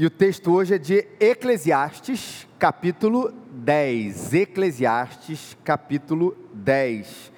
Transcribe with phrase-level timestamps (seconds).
[0.00, 4.32] E o texto hoje é de Eclesiastes, capítulo 10.
[4.32, 7.30] Eclesiastes, capítulo 10.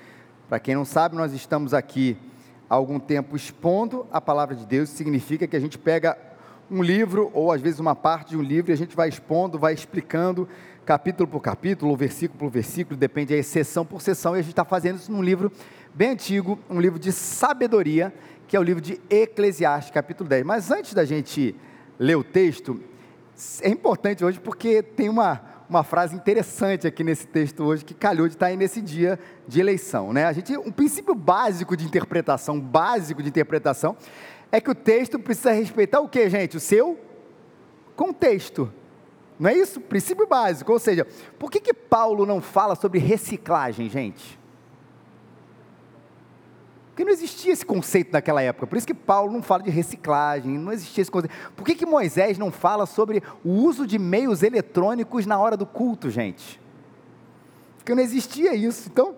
[0.49, 2.17] Para quem não sabe, nós estamos aqui
[2.71, 6.17] há algum tempo expondo a palavra de Deus, significa que a gente pega
[6.71, 9.59] um livro, ou às vezes uma parte de um livro, e a gente vai expondo,
[9.59, 10.49] vai explicando,
[10.87, 14.65] capítulo por capítulo, versículo por versículo, depende aí, sessão por sessão, e a gente está
[14.65, 15.51] fazendo isso num livro
[15.93, 18.15] bem antigo, um livro de sabedoria,
[18.47, 20.45] que é o livro de Eclesiastes, capítulo 10.
[20.45, 21.57] Mas antes da gente
[22.03, 22.81] ler o texto,
[23.63, 28.27] é importante hoje porque tem uma, uma frase interessante aqui nesse texto hoje que calhou
[28.27, 30.25] de estar aí nesse dia de eleição, né?
[30.25, 33.97] A gente, um princípio básico de interpretação, básico de interpretação,
[34.51, 36.57] é que o texto precisa respeitar o que, gente?
[36.57, 36.99] O seu
[37.95, 38.73] contexto.
[39.39, 39.81] Não é isso?
[39.81, 40.73] Princípio básico.
[40.73, 41.07] Ou seja,
[41.39, 44.42] por que, que Paulo não fala sobre reciclagem, gente?
[47.03, 48.65] Porque não existia esse conceito naquela época.
[48.65, 51.35] Por isso que Paulo não fala de reciclagem, não existia esse conceito.
[51.57, 55.67] Por que, que Moisés não fala sobre o uso de meios eletrônicos na hora do
[55.67, 56.61] culto, gente?
[57.77, 58.89] Porque não existia isso.
[58.89, 59.17] Então,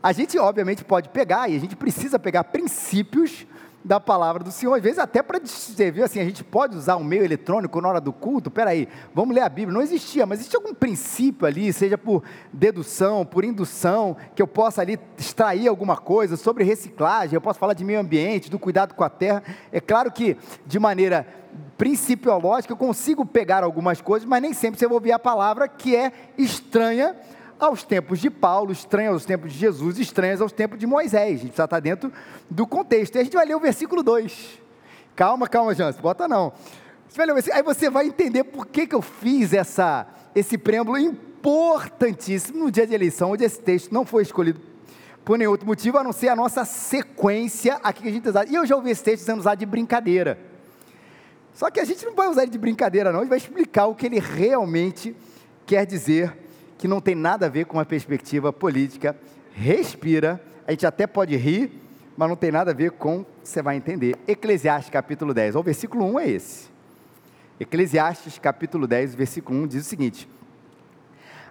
[0.00, 3.48] a gente obviamente pode pegar, e a gente precisa pegar princípios
[3.88, 6.98] da palavra do Senhor, às vezes até para dizer, viu, assim, a gente pode usar
[6.98, 10.40] um meio eletrônico na hora do culto, peraí, vamos ler a Bíblia, não existia, mas
[10.40, 12.22] existe algum princípio ali, seja por
[12.52, 17.72] dedução, por indução, que eu possa ali extrair alguma coisa sobre reciclagem, eu posso falar
[17.72, 21.26] de meio ambiente, do cuidado com a terra, é claro que de maneira
[21.78, 25.96] principiológica eu consigo pegar algumas coisas, mas nem sempre você vai ouvir a palavra que
[25.96, 27.16] é estranha
[27.58, 31.22] aos tempos de Paulo, estranhas aos tempos de Jesus, estranhas aos tempos de Moisés.
[31.22, 32.12] A gente precisa estar dentro
[32.48, 33.16] do contexto.
[33.16, 34.60] E a gente vai ler o versículo 2.
[35.16, 36.52] Calma, calma, Jansen, bota não.
[37.08, 42.70] Você aí você vai entender por que, que eu fiz essa, esse preâmbulo importantíssimo no
[42.70, 44.60] dia de eleição, onde esse texto não foi escolhido
[45.24, 48.44] por nenhum outro motivo, a não ser a nossa sequência aqui que a gente usa.
[48.48, 50.38] E eu já ouvi esse texto sendo usado de brincadeira.
[51.52, 53.86] Só que a gente não vai usar ele de brincadeira, não, a gente vai explicar
[53.86, 55.16] o que ele realmente
[55.66, 56.47] quer dizer
[56.78, 59.16] que não tem nada a ver com uma perspectiva política.
[59.52, 61.72] Respira, a gente até pode rir,
[62.16, 64.16] mas não tem nada a ver com, você vai entender.
[64.28, 66.68] Eclesiastes capítulo 10, o versículo 1 é esse.
[67.58, 70.28] Eclesiastes capítulo 10, versículo 1 diz o seguinte: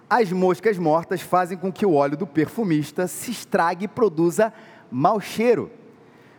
[0.08, 4.52] As moscas mortas fazem com que o óleo do perfumista se estrague e produza
[4.90, 5.70] mau cheiro.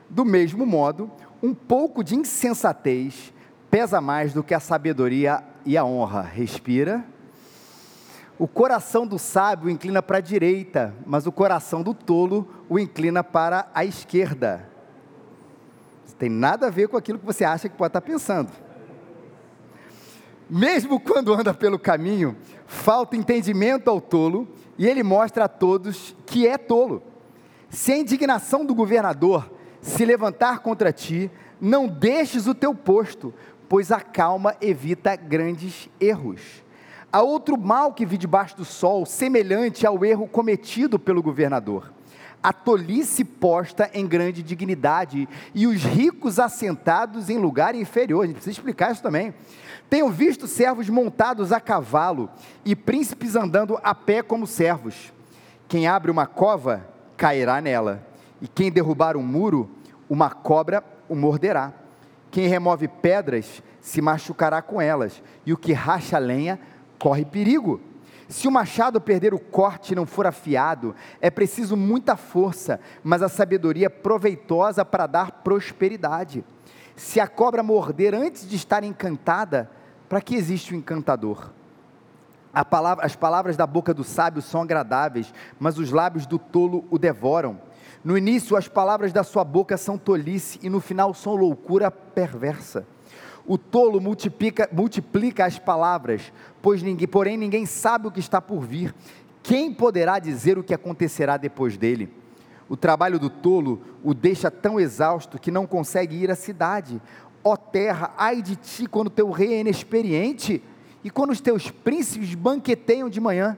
[0.09, 1.11] Do mesmo modo,
[1.44, 3.31] um pouco de insensatez
[3.69, 6.23] pesa mais do que a sabedoria e a honra.
[6.23, 7.06] Respira
[8.39, 13.22] o coração do sábio inclina para a direita, mas o coração do tolo o inclina
[13.22, 14.66] para a esquerda.
[16.05, 18.50] Isso tem nada a ver com aquilo que você acha que pode estar pensando.
[20.50, 26.47] Mesmo quando anda pelo caminho, falta entendimento ao tolo, e ele mostra a todos que
[26.47, 27.03] é tolo.
[27.69, 29.51] Se a indignação do governador
[29.81, 31.29] se levantar contra ti,
[31.59, 33.33] não deixes o teu posto,
[33.67, 36.63] pois a calma evita grandes erros.
[37.11, 41.91] Há outro mal que vi debaixo do sol, semelhante ao erro cometido pelo governador.
[42.41, 48.23] A tolice posta em grande dignidade e os ricos assentados em lugar inferior.
[48.23, 49.33] A gente precisa explicar isso também.
[49.89, 52.29] Tenho visto servos montados a cavalo
[52.63, 55.11] e príncipes andando a pé como servos.
[55.67, 56.87] Quem abre uma cova
[57.17, 58.07] cairá nela,
[58.39, 59.69] e quem derrubar um muro,
[60.07, 61.73] uma cobra o morderá.
[62.31, 66.59] Quem remove pedras se machucará com elas, e o que racha lenha
[66.99, 67.79] corre perigo.
[68.27, 73.23] Se o machado perder o corte e não for afiado, é preciso muita força, mas
[73.23, 76.45] a sabedoria é proveitosa para dar prosperidade.
[76.95, 79.71] Se a cobra morder antes de estar encantada,
[80.07, 81.49] para que existe o encantador?
[82.69, 86.99] Palavra, as palavras da boca do sábio são agradáveis, mas os lábios do tolo o
[86.99, 87.59] devoram.
[88.03, 92.85] No início, as palavras da sua boca são tolice, e no final são loucura perversa.
[93.49, 98.59] O tolo multiplica, multiplica as palavras, pois ninguém, porém ninguém sabe o que está por
[98.59, 98.93] vir.
[99.41, 102.13] Quem poderá dizer o que acontecerá depois dele?
[102.69, 107.01] O trabalho do tolo o deixa tão exausto que não consegue ir à cidade.
[107.43, 110.62] Ó terra, ai de ti quando teu rei é inexperiente
[111.03, 113.57] e quando os teus príncipes banqueteiam de manhã.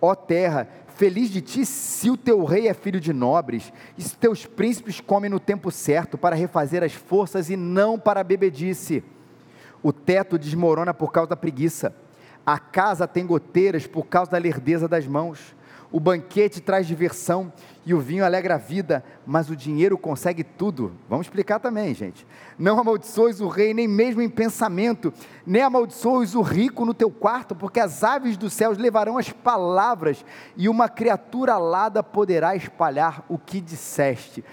[0.00, 0.68] Ó terra,
[1.02, 5.00] feliz de ti se o teu rei é filho de nobres e se teus príncipes
[5.00, 9.02] comem no tempo certo para refazer as forças e não para a bebedice.
[9.82, 11.92] O teto desmorona por causa da preguiça.
[12.46, 15.56] A casa tem goteiras por causa da lerdeza das mãos.
[15.90, 17.52] O banquete traz diversão
[17.84, 20.92] e o vinho alegra a vida, mas o dinheiro consegue tudo.
[21.08, 22.26] Vamos explicar também, gente.
[22.58, 25.12] Não amaldiçoes o rei, nem mesmo em pensamento,
[25.46, 30.24] nem amaldiçoes o rico no teu quarto, porque as aves dos céus levarão as palavras,
[30.56, 34.44] e uma criatura alada poderá espalhar o que disseste.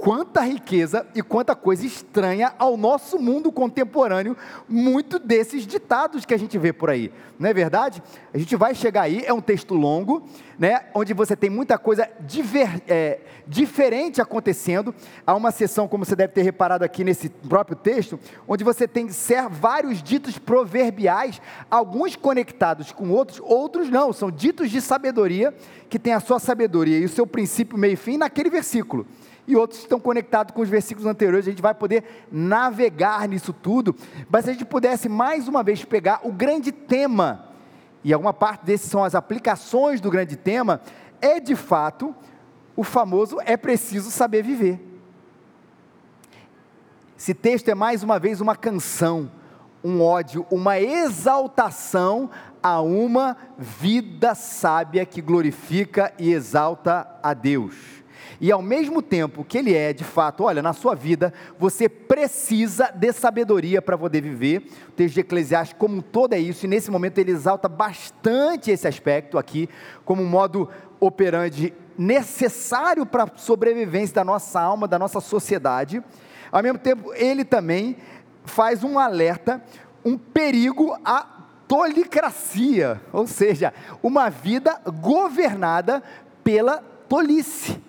[0.00, 4.36] Quanta riqueza e quanta coisa estranha ao nosso mundo contemporâneo,
[4.68, 8.02] muito desses ditados que a gente vê por aí, não é verdade?
[8.32, 10.28] A gente vai chegar aí, é um texto longo,
[10.58, 14.94] né, onde você tem muita coisa diver, é, diferente acontecendo.
[15.26, 19.08] Há uma sessão, como você deve ter reparado aqui nesse próprio texto, onde você tem
[19.50, 21.40] vários ditos proverbiais,
[21.70, 25.54] alguns conectados com outros, outros não, são ditos de sabedoria,
[25.88, 29.06] que tem a sua sabedoria e o seu princípio, meio e fim naquele versículo
[29.46, 31.46] e outros estão conectados com os versículos anteriores.
[31.46, 33.94] A gente vai poder navegar nisso tudo.
[34.30, 37.46] Mas se a gente pudesse mais uma vez pegar o grande tema,
[38.02, 40.80] e alguma parte desses são as aplicações do grande tema,
[41.20, 42.14] é de fato
[42.74, 44.80] o famoso é preciso saber viver.
[47.18, 49.30] Esse texto é mais uma vez uma canção,
[49.82, 52.28] um ódio, uma exaltação
[52.62, 57.95] a uma vida sábia que glorifica e exalta a Deus
[58.40, 62.90] e ao mesmo tempo que ele é, de fato, olha, na sua vida, você precisa
[62.94, 64.68] de sabedoria para poder viver.
[64.88, 68.70] O texto de Eclesiastes, como um todo, é isso, e nesse momento ele exalta bastante
[68.70, 69.68] esse aspecto aqui,
[70.04, 70.68] como um modo
[71.00, 76.02] operante necessário para a sobrevivência da nossa alma, da nossa sociedade.
[76.52, 77.96] Ao mesmo tempo, ele também
[78.44, 79.62] faz um alerta,
[80.04, 81.26] um perigo à
[81.66, 83.72] tolicracia, ou seja,
[84.02, 86.02] uma vida governada
[86.44, 86.78] pela
[87.08, 87.80] tolice.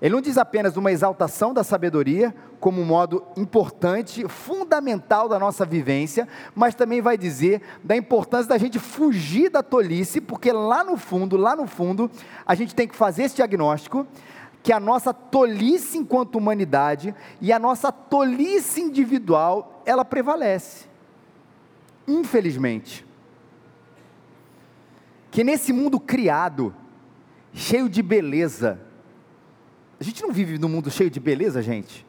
[0.00, 5.64] Ele não diz apenas uma exaltação da sabedoria como um modo importante, fundamental da nossa
[5.64, 10.96] vivência, mas também vai dizer da importância da gente fugir da tolice, porque lá no
[10.96, 12.08] fundo, lá no fundo,
[12.46, 14.06] a gente tem que fazer esse diagnóstico
[14.62, 20.86] que a nossa tolice enquanto humanidade e a nossa tolice individual, ela prevalece.
[22.06, 23.06] Infelizmente.
[25.30, 26.74] Que nesse mundo criado,
[27.52, 28.80] cheio de beleza,
[30.00, 32.06] a gente não vive num mundo cheio de beleza, gente?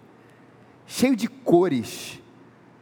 [0.86, 2.21] Cheio de cores,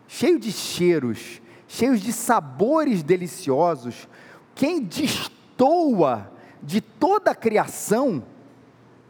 [0.07, 4.07] cheio de cheiros, cheio de sabores deliciosos.
[4.53, 6.31] Quem destoa
[6.61, 8.23] de toda a criação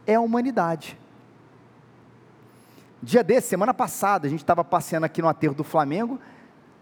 [0.05, 0.97] é a humanidade.
[3.01, 6.19] Dia desse, semana passada, a gente estava passeando aqui no aterro do Flamengo,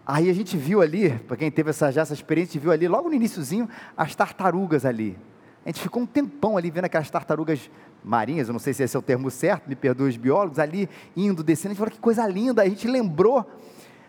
[0.06, 3.08] aí a gente viu ali, para quem teve essa, já essa experiência, viu ali, logo
[3.08, 5.18] no iníciozinho, as tartarugas ali.
[5.66, 7.68] A gente ficou um tempão ali vendo aquelas tartarugas
[8.04, 10.88] marinhas, eu não sei se esse é o termo certo, me perdoe os biólogos, ali
[11.16, 13.44] indo, descendo, a gente falou que coisa linda, a gente lembrou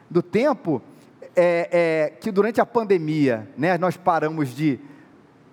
[0.08, 0.80] do tempo
[1.36, 4.80] é, é, que durante a pandemia, né, nós paramos de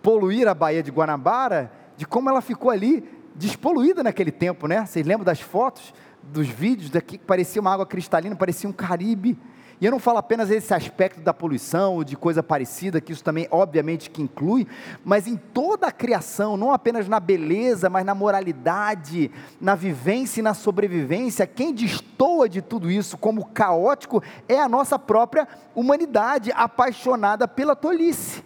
[0.02, 3.02] poluir a Baía de Guanabara, de como ela ficou ali
[3.34, 4.84] despoluída naquele tempo, né?
[4.84, 9.38] Vocês lembram das fotos, dos vídeos daqui que parecia uma água cristalina, parecia um Caribe.
[9.80, 13.24] E eu não falo apenas esse aspecto da poluição ou de coisa parecida, que isso
[13.24, 14.66] também obviamente que inclui,
[15.04, 19.30] mas em toda a criação, não apenas na beleza, mas na moralidade,
[19.60, 24.98] na vivência e na sobrevivência, quem destoa de tudo isso como caótico é a nossa
[24.98, 28.44] própria humanidade, apaixonada pela tolice.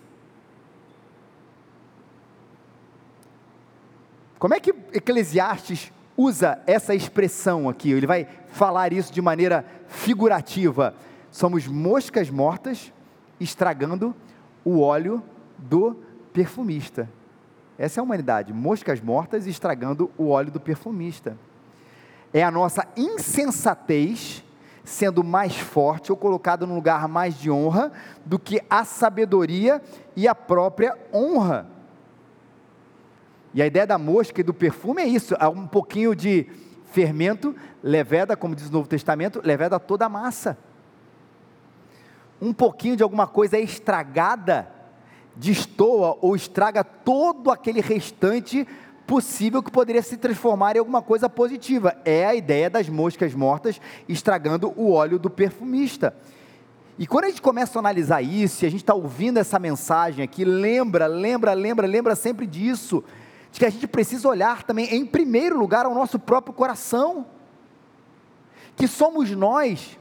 [4.38, 7.90] Como é que Eclesiastes usa essa expressão aqui?
[7.90, 10.94] Ele vai falar isso de maneira figurativa
[11.30, 12.92] somos moscas mortas
[13.40, 14.14] estragando
[14.64, 15.22] o óleo
[15.56, 15.96] do
[16.32, 17.08] perfumista.
[17.78, 21.38] Essa é a humanidade, moscas mortas estragando o óleo do perfumista.
[22.32, 24.44] É a nossa insensatez
[24.84, 27.92] sendo mais forte ou colocada num lugar mais de honra
[28.24, 29.82] do que a sabedoria
[30.16, 31.66] e a própria honra.
[33.52, 36.46] E a ideia da mosca e do perfume é isso, há um pouquinho de
[36.90, 40.56] fermento, leveda, como diz o Novo Testamento, leveda toda a massa
[42.40, 44.68] um pouquinho de alguma coisa estragada,
[45.34, 48.66] destoa ou estraga todo aquele restante
[49.06, 51.96] possível que poderia se transformar em alguma coisa positiva.
[52.04, 56.14] É a ideia das moscas mortas estragando o óleo do perfumista.
[56.98, 60.24] E quando a gente começa a analisar isso, e a gente está ouvindo essa mensagem
[60.24, 63.04] aqui, lembra, lembra, lembra, lembra sempre disso,
[63.52, 67.24] de que a gente precisa olhar também, em primeiro lugar, ao nosso próprio coração,
[68.76, 69.97] que somos nós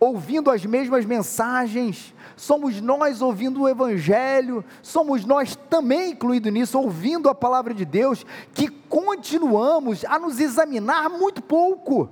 [0.00, 7.28] ouvindo as mesmas mensagens, somos nós ouvindo o Evangelho, somos nós também incluídos nisso, ouvindo
[7.28, 8.24] a palavra de Deus,
[8.54, 12.08] que continuamos a nos examinar muito pouco.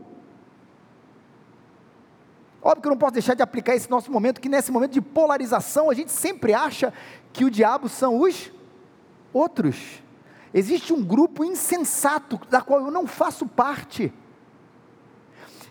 [2.61, 5.01] Óbvio que eu não posso deixar de aplicar esse nosso momento, que nesse momento de
[5.01, 6.93] polarização, a gente sempre acha
[7.33, 8.51] que o diabo são os
[9.33, 10.03] outros.
[10.53, 14.13] Existe um grupo insensato, da qual eu não faço parte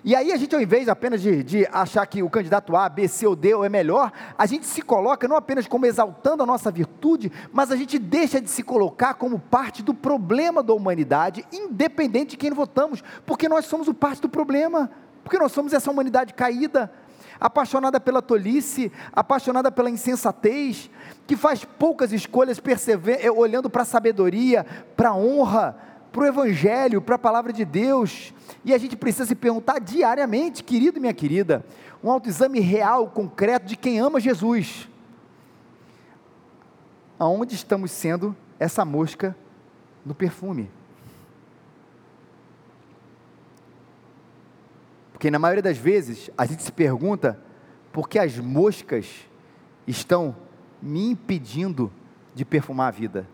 [0.08, 3.08] E aí a gente, ao invés apenas de, de, achar que o candidato A, B,
[3.08, 6.70] C ou D é melhor, a gente se coloca não apenas como exaltando a nossa
[6.70, 12.32] virtude, mas a gente deixa de se colocar como parte do problema da humanidade, independente
[12.32, 14.92] de quem votamos, porque nós somos o parte do problema,
[15.24, 16.94] porque nós somos essa humanidade caída,
[17.40, 20.88] apaixonada pela tolice, apaixonada pela insensatez,
[21.26, 22.62] que faz poucas escolhas
[23.20, 25.76] eh, olhando para a sabedoria, para a honra,
[26.16, 28.34] para o Evangelho, para a palavra de Deus.
[28.64, 31.66] E a gente precisa se perguntar diariamente, querido e minha querida,
[32.02, 34.88] um autoexame real, concreto de quem ama Jesus.
[37.20, 39.36] Aonde estamos sendo essa mosca
[40.06, 40.72] no perfume?
[45.12, 47.38] Porque na maioria das vezes a gente se pergunta
[47.92, 49.28] por que as moscas
[49.86, 50.34] estão
[50.82, 51.92] me impedindo
[52.34, 53.28] de perfumar a vida.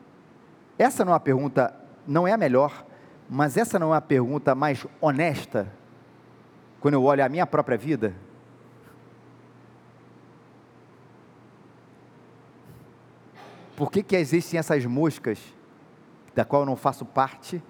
[0.80, 2.86] Essa não é uma pergunta não é a melhor,
[3.30, 5.72] mas essa não é a pergunta mais honesta
[6.80, 8.14] quando eu olho a minha própria vida?
[13.76, 15.40] Por que, que existem essas moscas,
[16.36, 17.64] da qual eu não faço parte,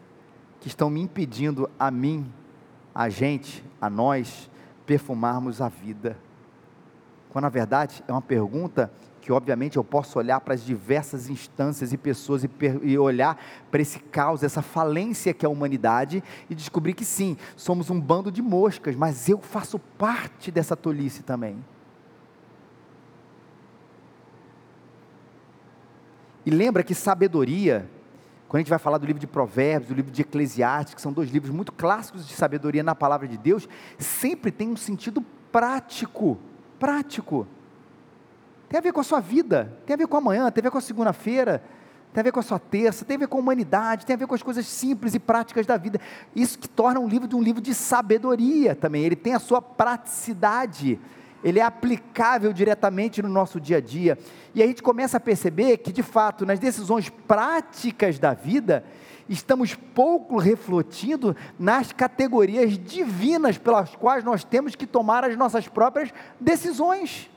[0.60, 2.32] que estão me impedindo a mim,
[2.94, 4.50] a gente, a nós,
[4.86, 6.18] perfumarmos a vida?
[7.30, 8.92] Quando na verdade é uma pergunta
[9.32, 12.50] que obviamente eu posso olhar para as diversas instâncias e pessoas e,
[12.84, 17.38] e olhar para esse caos, essa falência que é a humanidade e descobrir que sim,
[17.56, 21.64] somos um bando de moscas, mas eu faço parte dessa tolice também.
[26.46, 27.90] E lembra que sabedoria,
[28.50, 31.14] quando a gente vai falar do livro de Provérbios, do livro de Eclesiastes, que são
[31.14, 35.22] dois livros muito clássicos de sabedoria na palavra de Deus, sempre tem um sentido
[35.54, 36.38] prático.
[36.78, 37.48] Prático.
[38.72, 40.72] Tem a ver com a sua vida, tem a ver com amanhã, tem a ver
[40.72, 41.62] com a segunda-feira,
[42.14, 44.18] tem a ver com a sua terça, tem a ver com a humanidade, tem a
[44.18, 46.00] ver com as coisas simples e práticas da vida.
[46.34, 49.04] Isso que torna um livro de um livro de sabedoria também.
[49.04, 50.98] Ele tem a sua praticidade,
[51.44, 54.18] ele é aplicável diretamente no nosso dia a dia.
[54.56, 58.86] E a gente começa a perceber que, de fato, nas decisões práticas da vida,
[59.28, 66.14] estamos pouco refletindo nas categorias divinas pelas quais nós temos que tomar as nossas próprias
[66.40, 67.30] decisões.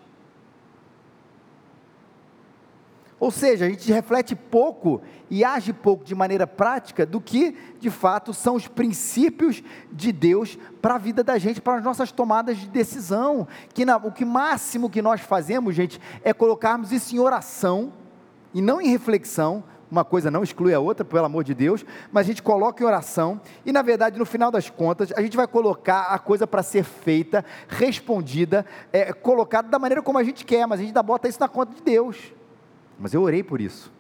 [3.25, 5.01] Ou seja, a gente reflete pouco
[5.31, 10.59] e age pouco de maneira prática do que, de fato, são os princípios de Deus
[10.83, 13.49] para a vida da gente, para as nossas tomadas de decisão.
[13.73, 17.95] Que na, o que máximo que nós fazemos, gente, é colocarmos isso em oração
[18.53, 19.65] e não em reflexão.
[19.91, 22.87] Uma coisa não exclui a outra, pelo amor de Deus, mas a gente coloca em
[22.87, 26.63] oração e, na verdade, no final das contas, a gente vai colocar a coisa para
[26.63, 31.03] ser feita, respondida, é, colocada da maneira como a gente quer, mas a gente ainda
[31.03, 32.35] bota isso na conta de Deus.
[32.99, 33.93] Mas eu orei por isso.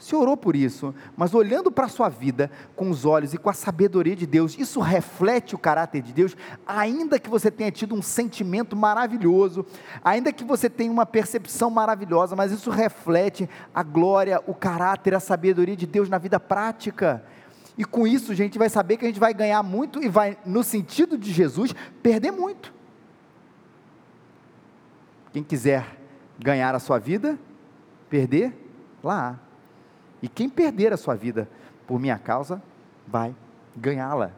[0.00, 3.50] Você orou por isso, mas olhando para a sua vida com os olhos e com
[3.50, 6.34] a sabedoria de Deus, isso reflete o caráter de Deus,
[6.66, 9.64] ainda que você tenha tido um sentimento maravilhoso,
[10.02, 15.20] ainda que você tenha uma percepção maravilhosa, mas isso reflete a glória, o caráter, a
[15.20, 17.22] sabedoria de Deus na vida prática.
[17.76, 20.38] E com isso, a gente vai saber que a gente vai ganhar muito e vai,
[20.46, 22.72] no sentido de Jesus, perder muito.
[25.30, 25.99] Quem quiser
[26.40, 27.38] ganhar a sua vida,
[28.08, 28.52] perder
[29.02, 29.38] lá.
[30.22, 31.48] E quem perder a sua vida
[31.86, 32.62] por minha causa,
[33.06, 33.34] vai
[33.76, 34.32] ganhá-la.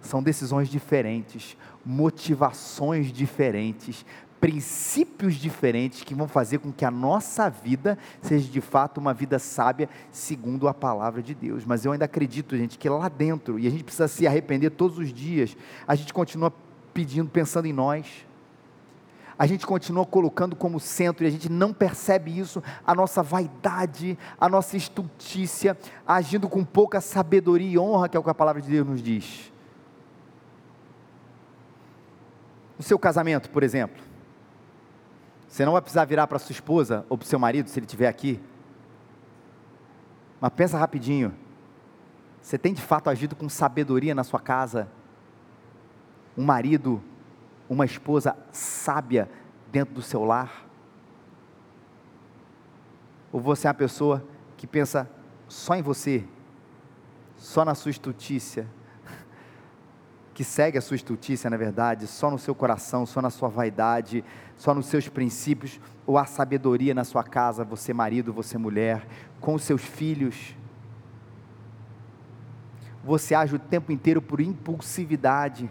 [0.00, 4.06] São decisões diferentes, motivações diferentes,
[4.40, 9.38] princípios diferentes que vão fazer com que a nossa vida seja de fato uma vida
[9.38, 11.64] sábia segundo a palavra de Deus.
[11.64, 14.98] Mas eu ainda acredito, gente, que lá dentro, e a gente precisa se arrepender todos
[14.98, 15.56] os dias,
[15.86, 16.52] a gente continua
[16.92, 18.25] pedindo, pensando em nós
[19.38, 24.18] a gente continua colocando como centro e a gente não percebe isso, a nossa vaidade,
[24.40, 25.76] a nossa estultícia,
[26.06, 29.02] agindo com pouca sabedoria e honra, que é o que a palavra de Deus nos
[29.02, 29.52] diz.
[32.78, 34.02] No seu casamento, por exemplo,
[35.48, 37.86] você não vai precisar virar para sua esposa ou para o seu marido, se ele
[37.86, 38.40] estiver aqui.
[40.40, 41.34] Mas pensa rapidinho.
[42.40, 44.88] Você tem de fato agido com sabedoria na sua casa?
[46.36, 47.02] Um marido
[47.68, 49.28] uma esposa sábia
[49.70, 50.66] dentro do seu lar?
[53.32, 54.24] Ou você é uma pessoa
[54.56, 55.08] que pensa
[55.48, 56.24] só em você,
[57.36, 58.66] só na sua estutícia,
[60.32, 64.24] que segue a sua estutícia, na verdade, só no seu coração, só na sua vaidade,
[64.56, 69.06] só nos seus princípios, ou a sabedoria na sua casa, você marido, você mulher,
[69.40, 70.54] com os seus filhos?
[73.02, 75.70] Você age o tempo inteiro por impulsividade,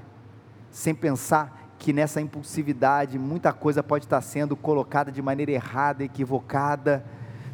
[0.71, 7.05] sem pensar que nessa impulsividade muita coisa pode estar sendo colocada de maneira errada, equivocada,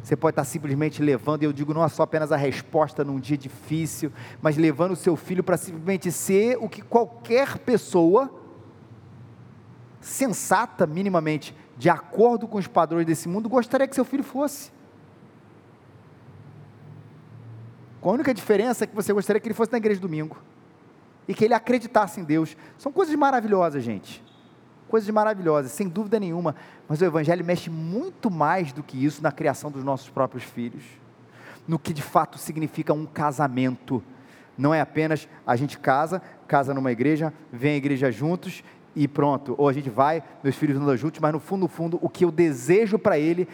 [0.02, 3.36] Você pode estar simplesmente levando, eu digo não é só apenas a resposta num dia
[3.36, 4.10] difícil,
[4.40, 8.32] mas levando o seu filho para simplesmente ser o que qualquer pessoa
[10.00, 14.72] sensata, minimamente, de acordo com os padrões desse mundo, gostaria que seu filho fosse.
[18.00, 20.38] Com a única diferença é que você gostaria que ele fosse na igreja domingo
[21.26, 22.56] e que ele acreditasse em Deus.
[22.78, 24.22] São coisas maravilhosas, gente.
[24.88, 26.54] Coisas maravilhosas, sem dúvida nenhuma.
[26.88, 30.82] Mas o Evangelho mexe muito mais do que isso na criação dos nossos próprios filhos,
[31.66, 34.02] no que de fato significa um casamento.
[34.58, 38.62] Não é apenas a gente casa, casa numa igreja, vem à igreja juntos
[38.94, 39.54] e pronto.
[39.56, 42.24] Ou a gente vai, meus filhos andam juntos, mas no fundo, no fundo, o que
[42.24, 43.48] eu desejo para ele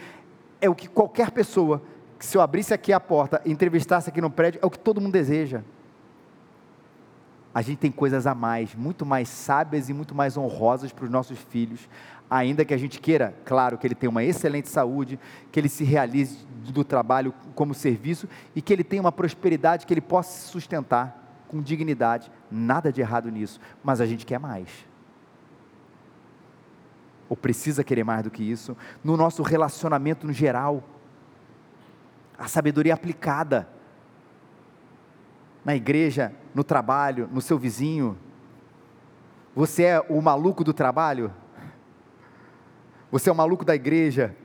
[0.59, 1.81] é o que qualquer pessoa,
[2.17, 4.77] que se eu abrisse aqui a porta e entrevistasse aqui no prédio, é o que
[4.77, 5.63] todo mundo deseja
[7.53, 11.11] a gente tem coisas a mais, muito mais sábias e muito mais honrosas para os
[11.11, 11.89] nossos filhos,
[12.29, 15.19] ainda que a gente queira, claro, que ele tenha uma excelente saúde,
[15.51, 19.93] que ele se realize do trabalho como serviço e que ele tenha uma prosperidade que
[19.93, 24.69] ele possa se sustentar com dignidade, nada de errado nisso, mas a gente quer mais.
[27.27, 30.83] Ou precisa querer mais do que isso, no nosso relacionamento no geral,
[32.37, 33.67] a sabedoria aplicada
[35.63, 38.17] na igreja, no trabalho, no seu vizinho?
[39.55, 41.33] Você é o maluco do trabalho?
[43.11, 44.35] Você é o maluco da igreja?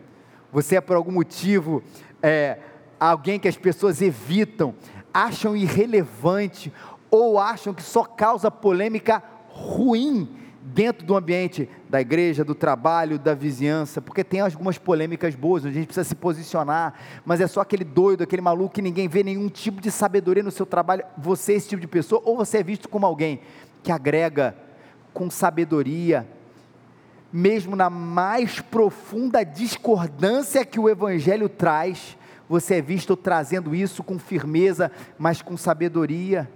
[0.52, 1.83] Você é por algum motivo
[2.23, 2.59] é,
[2.99, 4.75] alguém que as pessoas evitam,
[5.12, 6.73] acham irrelevante
[7.11, 13.35] ou acham que só causa polêmica ruim dentro do ambiente da igreja, do trabalho, da
[13.35, 17.85] vizinhança, porque tem algumas polêmicas boas, a gente precisa se posicionar, mas é só aquele
[17.85, 21.04] doido, aquele maluco que ninguém vê nenhum tipo de sabedoria no seu trabalho.
[21.18, 23.40] Você é esse tipo de pessoa, ou você é visto como alguém
[23.83, 24.56] que agrega
[25.12, 26.26] com sabedoria,
[27.30, 32.16] mesmo na mais profunda discordância que o Evangelho traz,
[32.49, 36.50] você é visto trazendo isso com firmeza, mas com sabedoria.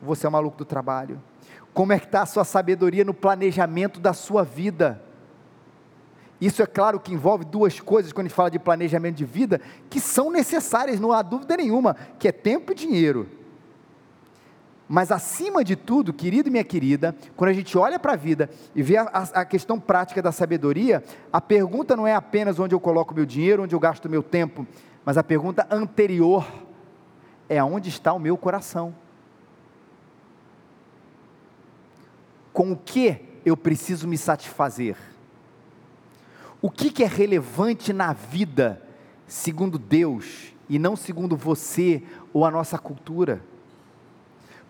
[0.00, 1.20] Você é o maluco do trabalho.
[1.72, 5.02] Como é que está a sua sabedoria no planejamento da sua vida?
[6.40, 9.60] Isso é claro que envolve duas coisas quando a gente fala de planejamento de vida,
[9.90, 13.28] que são necessárias, não há dúvida nenhuma, que é tempo e dinheiro.
[14.88, 18.48] Mas acima de tudo, querido e minha querida, quando a gente olha para a vida
[18.74, 22.80] e vê a, a, questão prática da sabedoria, a pergunta não é apenas onde eu
[22.80, 24.66] coloco meu dinheiro, onde eu gasto meu tempo,
[25.04, 26.46] mas a pergunta anterior
[27.48, 28.94] é aonde está o meu coração.
[32.58, 34.96] Com o que eu preciso me satisfazer?
[36.60, 38.82] O que, que é relevante na vida,
[39.28, 43.40] segundo Deus, e não segundo você ou a nossa cultura?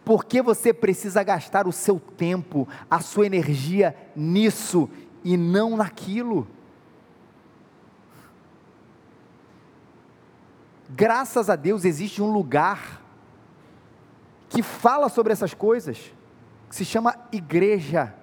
[0.04, 4.90] Por que você precisa gastar o seu tempo, a sua energia nisso
[5.24, 6.46] e não naquilo?
[10.90, 13.02] Graças a Deus existe um lugar
[14.50, 16.12] que fala sobre essas coisas
[16.68, 18.14] que se chama igreja.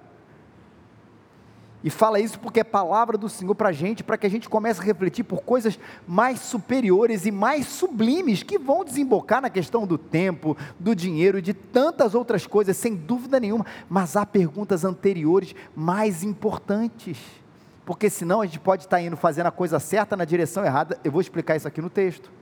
[1.84, 4.48] E fala isso porque é palavra do Senhor para a gente, para que a gente
[4.48, 9.86] comece a refletir por coisas mais superiores e mais sublimes que vão desembocar na questão
[9.86, 13.66] do tempo, do dinheiro e de tantas outras coisas, sem dúvida nenhuma.
[13.88, 17.18] Mas há perguntas anteriores mais importantes,
[17.84, 20.98] porque senão a gente pode estar indo fazendo a coisa certa na direção errada.
[21.04, 22.32] Eu vou explicar isso aqui no texto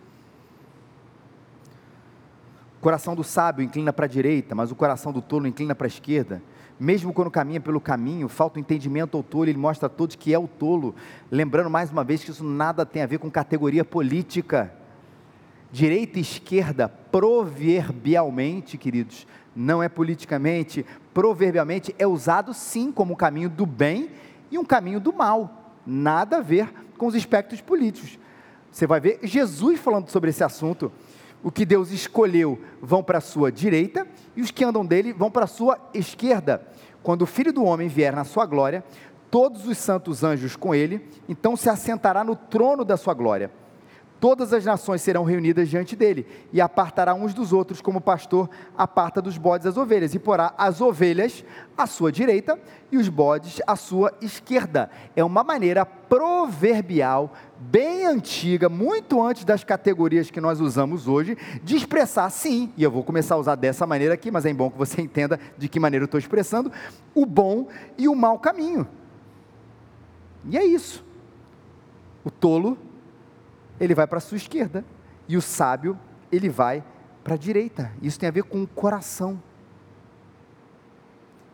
[2.85, 5.89] coração do sábio inclina para a direita, mas o coração do tolo inclina para a
[5.89, 6.43] esquerda.
[6.79, 10.35] Mesmo quando caminha pelo caminho, falta o entendimento ao tolo, ele mostra a todos que
[10.35, 10.95] é o tolo.
[11.31, 14.71] Lembrando mais uma vez que isso nada tem a ver com categoria política.
[15.73, 23.49] Direita e esquerda, proverbialmente, queridos, não é politicamente, proverbialmente é usado sim como um caminho
[23.49, 24.11] do bem
[24.51, 25.73] e um caminho do mal.
[25.87, 28.19] Nada a ver com os aspectos políticos.
[28.71, 30.93] Você vai ver Jesus falando sobre esse assunto
[31.45, 34.05] o que Deus escolheu vão para a sua direita
[34.35, 36.67] e os que andam dele vão para a sua esquerda.
[37.03, 38.83] Quando o filho do homem vier na sua glória,
[39.31, 43.51] todos os santos anjos com ele, então se assentará no trono da sua glória
[44.25, 48.49] todas as nações serão reunidas diante dele, e apartará uns dos outros, como o pastor
[48.75, 51.45] aparta dos bodes as ovelhas, e porá as ovelhas
[51.77, 52.59] à sua direita
[52.91, 54.91] e os bodes à sua esquerda.
[55.15, 61.77] É uma maneira proverbial, bem antiga, muito antes das categorias que nós usamos hoje, de
[61.77, 64.79] expressar sim, e eu vou começar a usar dessa maneira aqui, mas é bom que
[64.79, 66.73] você entenda de que maneira eu estou expressando,
[67.15, 68.89] o bom e o mau caminho.
[70.49, 71.05] E é isso.
[72.25, 72.79] O tolo
[73.79, 74.85] ele vai para a sua esquerda.
[75.29, 75.99] E o sábio,
[76.31, 76.85] ele vai
[77.23, 77.91] para a direita.
[78.03, 79.41] Isso tem a ver com o coração.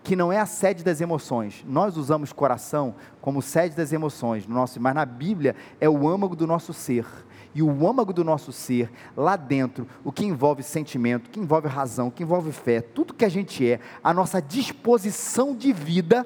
[0.02, 1.64] que não é a sede das emoções.
[1.68, 6.34] Nós usamos coração como sede das emoções, no nosso, mas na Bíblia é o âmago
[6.34, 7.06] do nosso ser.
[7.54, 11.68] E o âmago do nosso ser, lá dentro, o que envolve sentimento, o que envolve
[11.68, 16.24] razão, o que envolve fé, tudo que a gente é, a nossa disposição de vida,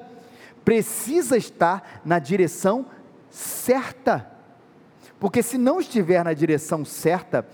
[0.63, 2.85] precisa estar na direção
[3.29, 4.34] certa.
[5.19, 7.47] Porque se não estiver na direção certa,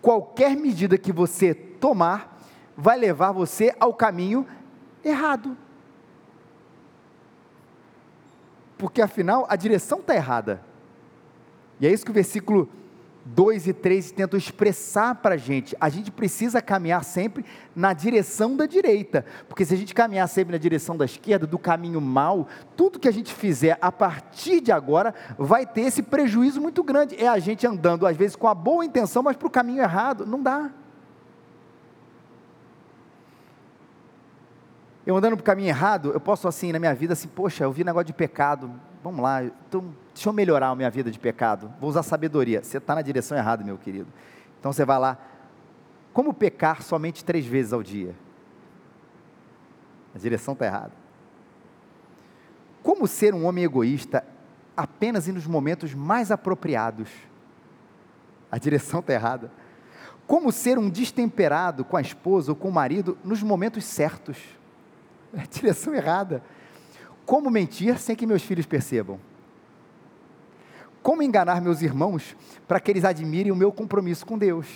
[0.00, 2.38] qualquer medida que você tomar
[2.76, 4.46] vai levar você ao caminho
[5.04, 5.56] errado.
[8.76, 10.62] Porque afinal a direção está errada.
[11.80, 12.68] E é isso que o versículo
[13.34, 15.76] 2 e 3 tentam expressar para a gente.
[15.80, 20.52] A gente precisa caminhar sempre na direção da direita, porque se a gente caminhar sempre
[20.52, 24.72] na direção da esquerda, do caminho mal, tudo que a gente fizer a partir de
[24.72, 27.16] agora vai ter esse prejuízo muito grande.
[27.22, 30.24] É a gente andando, às vezes, com a boa intenção, mas para o caminho errado.
[30.24, 30.70] Não dá.
[35.06, 37.72] Eu andando para o caminho errado, eu posso assim, na minha vida, assim, poxa, eu
[37.72, 38.70] vi negócio de pecado,
[39.02, 42.60] vamos lá, então, deixa eu melhorar a minha vida de pecado, vou usar sabedoria.
[42.60, 44.08] Você está na direção errada, meu querido.
[44.58, 45.16] Então você vai lá,
[46.12, 48.16] como pecar somente três vezes ao dia?
[50.12, 50.90] A direção está errada.
[52.82, 54.24] Como ser um homem egoísta
[54.76, 57.08] apenas nos momentos mais apropriados?
[58.50, 59.52] A direção está errada.
[60.26, 64.36] Como ser um destemperado com a esposa ou com o marido nos momentos certos?
[65.32, 66.42] A direção errada.
[67.24, 69.20] Como mentir sem que meus filhos percebam?
[71.08, 74.66] Como enganar meus irmãos para que eles admirem o meu compromisso com Deus?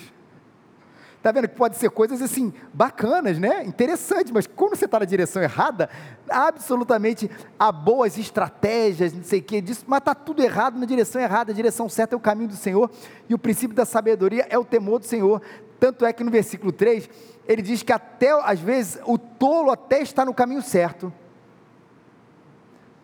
[1.15, 3.63] Está vendo que pode ser coisas assim, bacanas, né?
[3.63, 5.91] Interessantes, mas quando você está na direção errada,
[6.27, 11.21] absolutamente há boas estratégias, não sei o que disso, mas está tudo errado na direção
[11.21, 11.51] errada.
[11.51, 12.89] A direção certa é o caminho do Senhor
[13.29, 15.39] e o princípio da sabedoria é o temor do Senhor.
[15.79, 17.11] Tanto é que no versículo 3,
[17.47, 21.13] ele diz que até, às vezes, o tolo até está no caminho certo,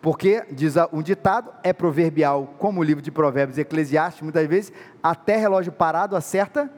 [0.02, 4.72] porque, diz um ditado, é proverbial, como o livro de Provérbios e Eclesiastes, muitas vezes,
[5.02, 6.70] até relógio parado acerta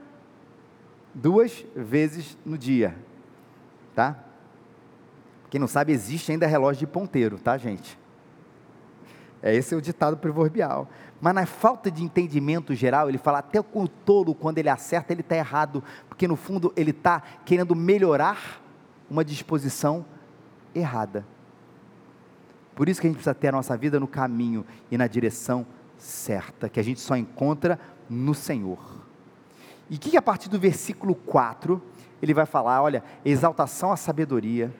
[1.14, 2.96] duas vezes no dia.
[3.94, 4.16] Tá?
[5.48, 7.98] Quem não sabe, existe ainda relógio de ponteiro, tá, gente?
[9.40, 10.88] É esse é o ditado proverbial.
[11.20, 15.20] Mas na falta de entendimento geral, ele fala até o tolo, quando ele acerta, ele
[15.20, 18.60] está errado, porque no fundo ele está querendo melhorar
[19.08, 20.04] uma disposição
[20.74, 21.24] errada.
[22.74, 25.66] Por isso que a gente precisa ter a nossa vida no caminho e na direção
[25.98, 28.78] certa, que a gente só encontra no Senhor.
[29.88, 31.80] E que a partir do versículo 4,
[32.22, 34.72] ele vai falar, olha, exaltação à sabedoria,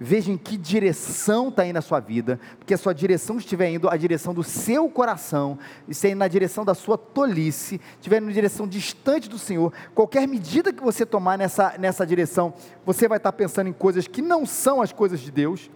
[0.00, 3.88] veja em que direção está indo a sua vida, porque a sua direção estiver indo
[3.88, 8.32] a direção do seu coração, estiver indo na direção da sua tolice, estiver indo na
[8.32, 12.54] direção distante do Senhor, qualquer medida que você tomar nessa, nessa direção,
[12.86, 15.70] você vai estar pensando em coisas que não são as coisas de Deus,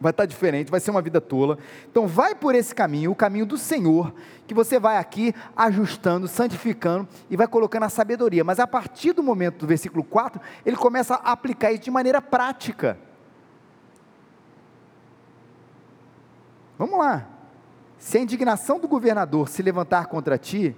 [0.00, 1.58] vai estar diferente, vai ser uma vida tola.
[1.90, 4.14] Então vai por esse caminho, o caminho do Senhor,
[4.46, 8.44] que você vai aqui ajustando, santificando e vai colocando a sabedoria.
[8.44, 12.22] Mas a partir do momento do versículo 4, ele começa a aplicar isso de maneira
[12.22, 12.98] prática.
[16.78, 17.26] Vamos lá.
[17.98, 20.76] Se a indignação do governador se levantar contra ti,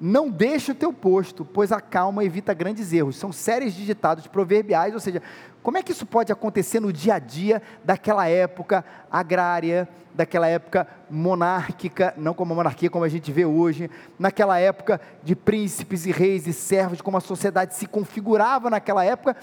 [0.00, 3.16] não deixe o teu posto, pois a calma evita grandes erros.
[3.16, 5.22] São séries de ditados proverbiais, ou seja,
[5.62, 10.86] como é que isso pode acontecer no dia a dia daquela época agrária, daquela época
[11.08, 16.12] monárquica, não como a monarquia como a gente vê hoje, naquela época de príncipes e
[16.12, 19.36] reis e servos, como a sociedade se configurava naquela época?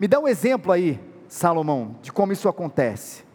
[0.00, 3.31] Me dá um exemplo aí, Salomão, de como isso acontece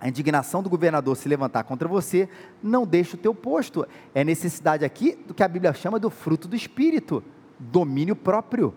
[0.00, 2.28] a indignação do governador se levantar contra você,
[2.62, 3.86] não deixa o teu posto.
[4.14, 7.22] É necessidade aqui do que a Bíblia chama do fruto do Espírito,
[7.58, 8.74] domínio próprio.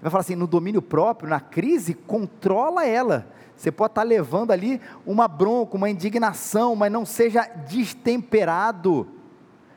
[0.00, 3.26] Vai falar assim, no domínio próprio, na crise, controla ela.
[3.56, 9.08] Você pode estar levando ali uma bronca, uma indignação, mas não seja destemperado.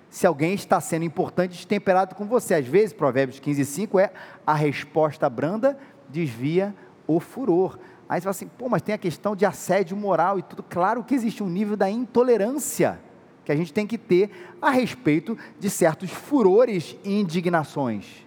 [0.09, 2.55] Se alguém está sendo importante, destemperado com você.
[2.55, 4.11] Às vezes, Provérbios 15, 5 é
[4.45, 5.77] a resposta branda
[6.09, 6.75] desvia
[7.07, 7.79] o furor.
[8.09, 10.63] Aí você fala assim, pô, mas tem a questão de assédio moral e tudo.
[10.63, 12.99] Claro que existe um nível da intolerância
[13.45, 18.25] que a gente tem que ter a respeito de certos furores e indignações.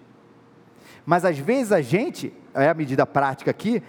[1.05, 3.83] Mas às vezes a gente, é a medida prática aqui,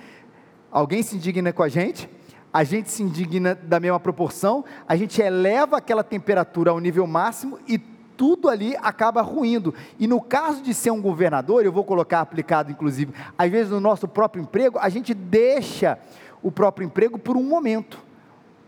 [0.70, 2.10] alguém se indigna com a gente,
[2.52, 7.58] a gente se indigna da mesma proporção, a gente eleva aquela temperatura ao nível máximo
[7.68, 7.78] e
[8.16, 9.74] tudo ali acaba ruindo.
[9.98, 13.80] E no caso de ser um governador, eu vou colocar aplicado inclusive, às vezes no
[13.80, 15.98] nosso próprio emprego, a gente deixa
[16.42, 17.98] o próprio emprego por um momento,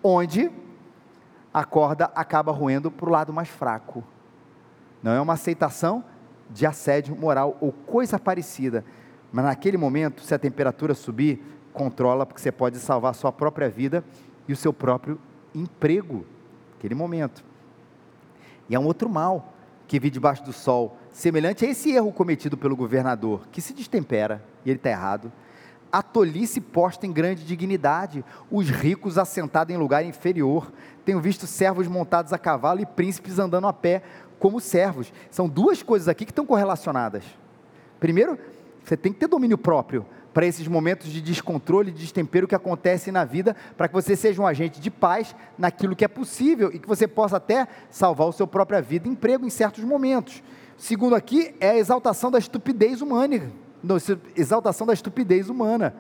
[0.02, 0.50] onde
[1.52, 4.04] a corda acaba ruindo para o lado mais fraco.
[5.02, 6.04] Não é uma aceitação
[6.50, 8.85] de assédio moral ou coisa parecida,
[9.32, 13.68] mas naquele momento, se a temperatura subir, controla, porque você pode salvar a sua própria
[13.68, 14.02] vida
[14.48, 15.18] e o seu próprio
[15.54, 16.24] emprego,
[16.72, 17.44] naquele momento.
[18.68, 19.52] E é um outro mal
[19.87, 24.42] que vi debaixo do sol, semelhante a esse erro cometido pelo governador, que se destempera,
[24.64, 25.33] e ele está errado.
[25.92, 30.72] A tolice posta em grande dignidade, os ricos assentados em lugar inferior.
[31.05, 34.02] Tenho visto servos montados a cavalo e príncipes andando a pé
[34.38, 35.12] como servos.
[35.31, 37.24] São duas coisas aqui que estão correlacionadas.
[38.00, 38.37] Primeiro,
[38.85, 40.05] você tem que ter domínio próprio
[40.37, 44.42] para esses momentos de descontrole, de destempero que acontecem na vida, para que você seja
[44.42, 48.33] um agente de paz naquilo que é possível e que você possa até salvar a
[48.33, 50.42] sua própria vida e emprego em certos momentos.
[50.77, 53.51] Segundo aqui é a exaltação da estupidez humana,
[54.37, 55.96] exaltação da estupidez humana.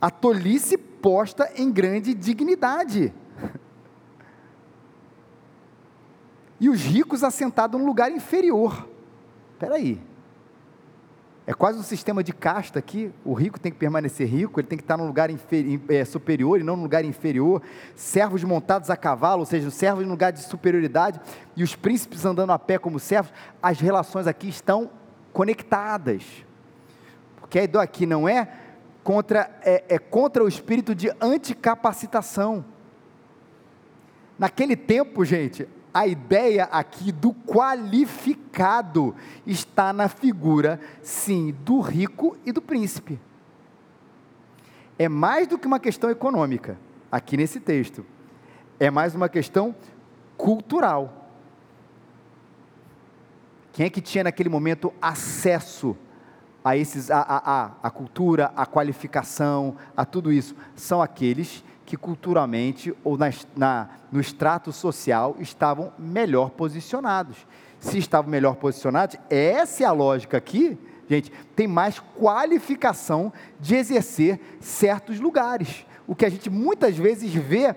[0.00, 3.12] A tolice posta em grande dignidade.
[6.60, 8.88] E os ricos assentados num lugar inferior.
[9.54, 10.11] Espera aí.
[11.44, 13.12] É quase um sistema de casta aqui.
[13.24, 15.28] O rico tem que permanecer rico, ele tem que estar num lugar
[15.88, 17.60] é, superior e não num lugar inferior.
[17.96, 21.20] Servos montados a cavalo, ou seja, servos em lugar de superioridade,
[21.56, 23.32] e os príncipes andando a pé como servos.
[23.60, 24.90] As relações aqui estão
[25.32, 26.22] conectadas.
[27.40, 28.48] Porque a ideia aqui não é
[29.02, 32.64] contra, é, é contra o espírito de anticapacitação.
[34.38, 39.14] Naquele tempo, gente, a ideia aqui do qualificado
[39.46, 43.20] está na figura, sim, do rico e do príncipe.
[44.98, 46.78] É mais do que uma questão econômica,
[47.10, 48.06] aqui nesse texto.
[48.80, 49.74] É mais uma questão
[50.36, 51.28] cultural.
[53.72, 55.96] Quem é que tinha naquele momento acesso
[56.64, 60.54] a esses a, a, a, a cultura, a qualificação, a tudo isso?
[60.74, 67.46] São aqueles que culturalmente ou na, na, no extrato social estavam melhor posicionados.
[67.78, 74.40] Se estavam melhor posicionados, essa é a lógica aqui, gente, tem mais qualificação de exercer
[74.58, 75.84] certos lugares.
[76.06, 77.76] O que a gente muitas vezes vê,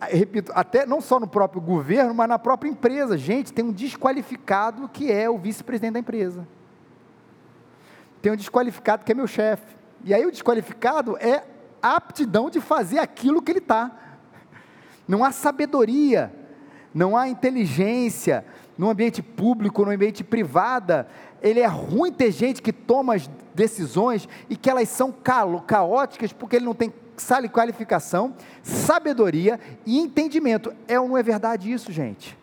[0.00, 3.18] repito, até não só no próprio governo, mas na própria empresa.
[3.18, 6.46] Gente, tem um desqualificado que é o vice-presidente da empresa.
[8.22, 9.74] Tem um desqualificado que é meu chefe.
[10.04, 11.42] E aí o desqualificado é
[11.94, 13.90] aptidão de fazer aquilo que ele está.
[15.06, 16.32] Não há sabedoria,
[16.92, 18.44] não há inteligência
[18.76, 21.06] no ambiente público, no ambiente privado.
[21.40, 26.56] Ele é ruim ter gente que toma as decisões e que elas são caóticas porque
[26.56, 26.92] ele não tem
[27.52, 30.74] qualificação, sabedoria e entendimento.
[30.88, 32.36] É ou não é verdade isso, gente?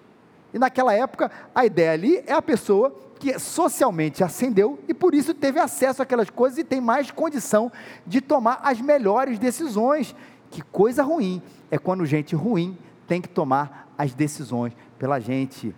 [0.54, 5.34] E naquela época, a ideia ali é a pessoa que socialmente ascendeu e por isso
[5.34, 7.72] teve acesso àquelas coisas e tem mais condição
[8.06, 10.14] de tomar as melhores decisões.
[10.52, 15.74] Que coisa ruim é quando gente ruim tem que tomar as decisões pela gente.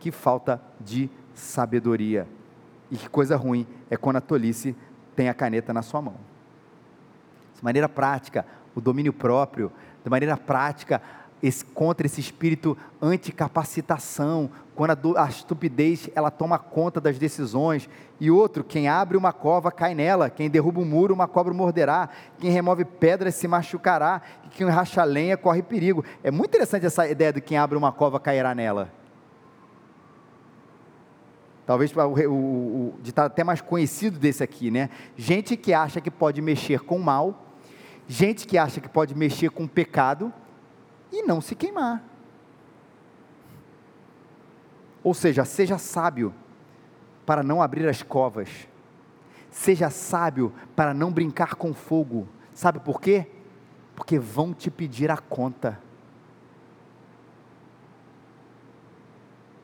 [0.00, 2.26] Que falta de sabedoria.
[2.90, 4.74] E que coisa ruim é quando a tolice
[5.14, 6.16] tem a caneta na sua mão.
[7.54, 9.70] De maneira prática, o domínio próprio,
[10.02, 11.00] de maneira prática,
[11.42, 17.88] esse, contra esse espírito anticapacitação, quando a, a, estupidez ela toma conta das decisões,
[18.20, 22.08] e outro, quem abre uma cova cai nela, quem derruba um muro uma cobra morderá,
[22.38, 26.04] quem remove pedras se machucará, e quem racha lenha corre perigo.
[26.22, 28.92] É muito interessante essa ideia de quem abre uma cova cairá nela.
[31.66, 34.88] Talvez o, o, o estar até mais conhecido desse aqui, né?
[35.16, 37.46] Gente que acha que pode mexer com o mal,
[38.06, 40.32] gente que acha que pode mexer com o pecado,
[41.12, 42.02] e não se queimar.
[45.02, 46.34] Ou seja, seja sábio
[47.24, 48.68] para não abrir as covas.
[49.50, 52.28] Seja sábio para não brincar com fogo.
[52.52, 53.26] Sabe por quê?
[53.94, 55.80] Porque vão te pedir a conta.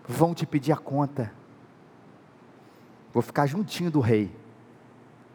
[0.07, 1.33] Vão te pedir a conta.
[3.13, 4.35] Vou ficar juntinho do rei,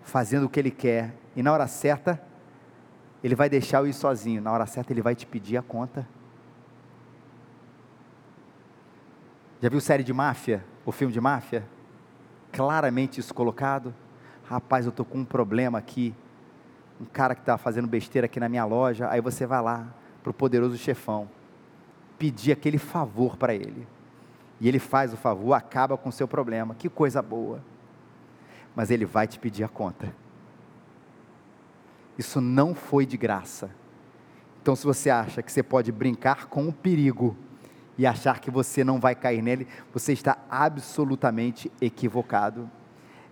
[0.03, 2.21] fazendo o que ele quer, e na hora certa
[3.23, 4.41] ele vai deixar eu ir sozinho.
[4.41, 6.07] Na hora certa, ele vai te pedir a conta.
[9.61, 10.63] Já viu série de máfia?
[10.85, 11.65] O filme de máfia?
[12.51, 13.93] Claramente isso colocado.
[14.45, 16.15] Rapaz, eu estou com um problema aqui.
[16.99, 19.09] Um cara que está fazendo besteira aqui na minha loja.
[19.09, 19.87] Aí você vai lá
[20.23, 21.29] para o poderoso chefão.
[22.17, 23.85] Pedir aquele favor para ele.
[24.61, 26.73] E ele faz o favor, acaba com o seu problema.
[26.75, 27.61] Que coisa boa.
[28.75, 30.13] Mas ele vai te pedir a conta.
[32.19, 33.71] Isso não foi de graça.
[34.61, 37.33] Então, se você acha que você pode brincar com o perigo
[37.97, 42.69] e achar que você não vai cair nele, você está absolutamente equivocado.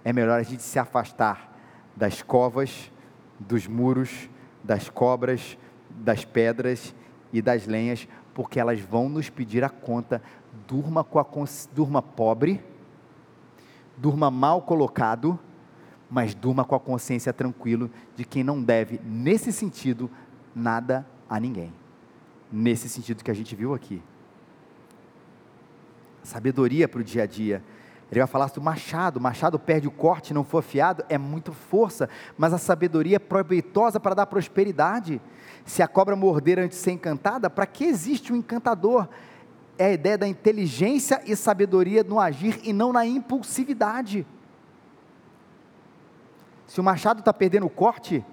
[0.05, 1.53] É melhor a gente se afastar
[1.97, 2.89] das covas,
[3.37, 4.29] dos muros,
[4.63, 5.57] das cobras,
[5.89, 6.95] das pedras
[7.33, 10.21] e das lenhas, porque elas vão nos pedir a conta.
[10.65, 11.25] Durma, com a,
[11.73, 12.63] durma pobre,
[13.97, 15.37] durma mal colocado,
[16.09, 20.09] mas durma com a consciência tranquilo de quem não deve, nesse sentido,
[20.55, 21.73] nada a ninguém.
[22.51, 24.01] Nesse sentido que a gente viu aqui.
[26.23, 27.61] Sabedoria para o dia a dia.
[28.09, 29.17] Ele vai falar do machado.
[29.17, 33.19] O machado perde o corte, não for afiado, é muito força, mas a sabedoria é
[33.19, 35.21] proveitosa para dar prosperidade.
[35.65, 39.09] Se a cobra morder antes de ser encantada, para que existe um encantador?
[39.77, 44.25] É a ideia da inteligência e sabedoria no agir e não na impulsividade.
[46.67, 48.23] Se o machado está perdendo o corte,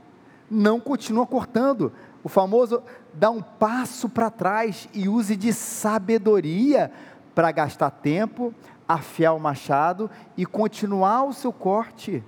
[0.51, 1.93] não continua cortando.
[2.23, 6.91] O famoso dá um passo para trás e use de sabedoria
[7.35, 8.53] para gastar tempo,
[8.89, 12.23] afiar o machado e continuar o seu corte.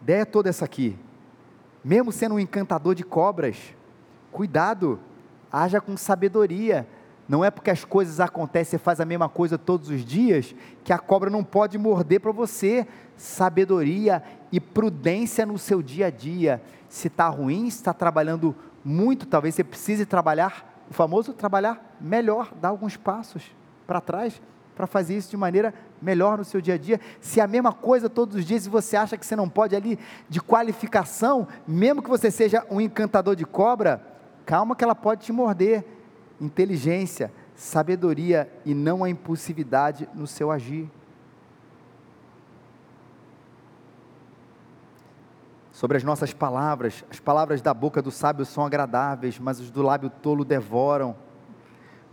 [0.00, 0.98] A ideia é toda essa aqui.
[1.84, 3.56] Mesmo sendo um encantador de cobras,
[4.30, 4.98] cuidado,
[5.50, 6.86] haja com sabedoria
[7.28, 10.54] não é porque as coisas acontecem, você faz a mesma coisa todos os dias,
[10.84, 12.86] que a cobra não pode morder para você.
[13.16, 16.60] Sabedoria e prudência no seu dia a dia.
[16.88, 18.54] Se está ruim, se está trabalhando
[18.84, 23.44] muito, talvez você precise trabalhar, o famoso trabalhar melhor, dar alguns passos
[23.86, 24.42] para trás,
[24.74, 27.00] para fazer isso de maneira melhor no seu dia a dia.
[27.20, 29.76] Se é a mesma coisa todos os dias e você acha que você não pode
[29.76, 34.04] ali de qualificação, mesmo que você seja um encantador de cobra,
[34.44, 35.84] calma que ela pode te morder
[36.42, 40.90] inteligência, sabedoria e não a impulsividade no seu agir.
[45.70, 49.82] Sobre as nossas palavras, as palavras da boca do sábio são agradáveis, mas os do
[49.82, 51.16] lábio tolo devoram.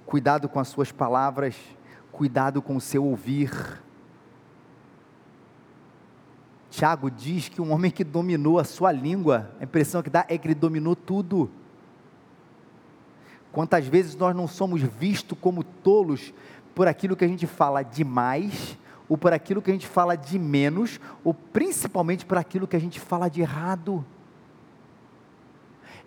[0.06, 1.56] Cuidado com as suas palavras,
[2.12, 3.52] cuidado com o seu ouvir.
[6.70, 10.38] Tiago diz que um homem que dominou a sua língua, a impressão que dá é
[10.38, 11.52] que ele dominou tudo.
[13.52, 16.34] Quantas vezes nós não somos vistos como tolos
[16.76, 20.38] por aquilo que a gente fala demais, ou por aquilo que a gente fala de
[20.38, 24.06] menos, ou principalmente por aquilo que a gente fala de errado.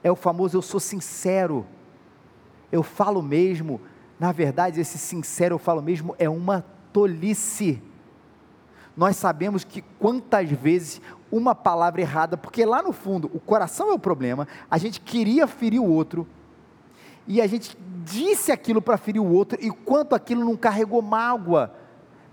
[0.05, 1.67] É o famoso eu sou sincero,
[2.71, 3.81] eu falo mesmo.
[4.19, 7.83] Na verdade, esse sincero eu falo mesmo é uma tolice.
[8.97, 11.01] Nós sabemos que quantas vezes
[11.31, 15.47] uma palavra errada, porque lá no fundo o coração é o problema, a gente queria
[15.47, 16.27] ferir o outro,
[17.27, 21.73] e a gente disse aquilo para ferir o outro, e quanto aquilo não carregou mágoa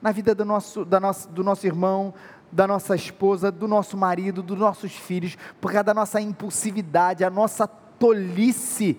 [0.02, 2.14] na vida do nosso, da nosso, do nosso irmão,
[2.52, 7.30] da nossa esposa, do nosso marido, dos nossos filhos, por causa da nossa impulsividade, a
[7.30, 8.98] nossa tolice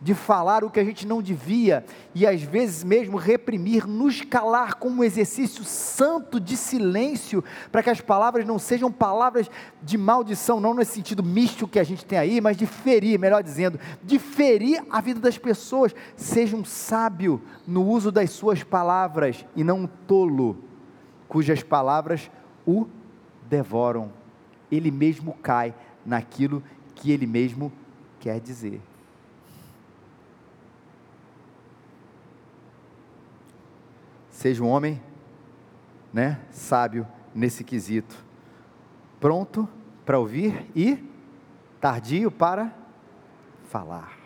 [0.00, 1.84] de falar o que a gente não devia
[2.14, 7.90] e às vezes mesmo reprimir, nos calar com um exercício santo de silêncio, para que
[7.90, 9.50] as palavras não sejam palavras
[9.82, 13.42] de maldição, não nesse sentido místico que a gente tem aí, mas de ferir, melhor
[13.42, 15.94] dizendo, de ferir a vida das pessoas.
[16.16, 20.64] Seja um sábio no uso das suas palavras e não um tolo,
[21.28, 22.30] cujas palavras
[22.66, 22.86] o
[23.48, 24.12] devoram.
[24.72, 25.74] Ele mesmo cai
[26.06, 26.62] naquilo
[26.94, 27.70] que ele mesmo
[28.18, 28.80] quer dizer.
[34.40, 34.98] Seja um homem,
[36.10, 38.24] né, sábio nesse quesito,
[39.20, 39.68] pronto
[40.06, 41.06] para ouvir e
[41.78, 42.74] tardio para
[43.64, 44.16] falar.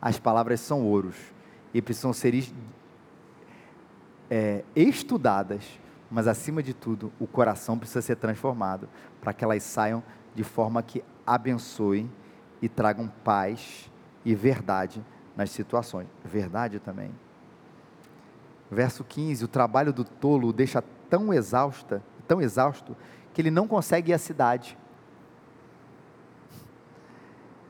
[0.00, 1.16] As palavras são ouros
[1.74, 2.50] e precisam ser
[4.30, 5.78] é, estudadas,
[6.10, 8.88] mas acima de tudo, o coração precisa ser transformado
[9.20, 10.02] para que elas saiam
[10.34, 12.10] de forma que abençoem
[12.62, 13.92] e tragam paz
[14.24, 15.04] e verdade
[15.36, 16.08] nas situações.
[16.24, 17.12] Verdade também.
[18.72, 22.96] Verso 15: O trabalho do tolo o deixa tão exausta, tão exausto,
[23.34, 24.78] que ele não consegue ir à cidade.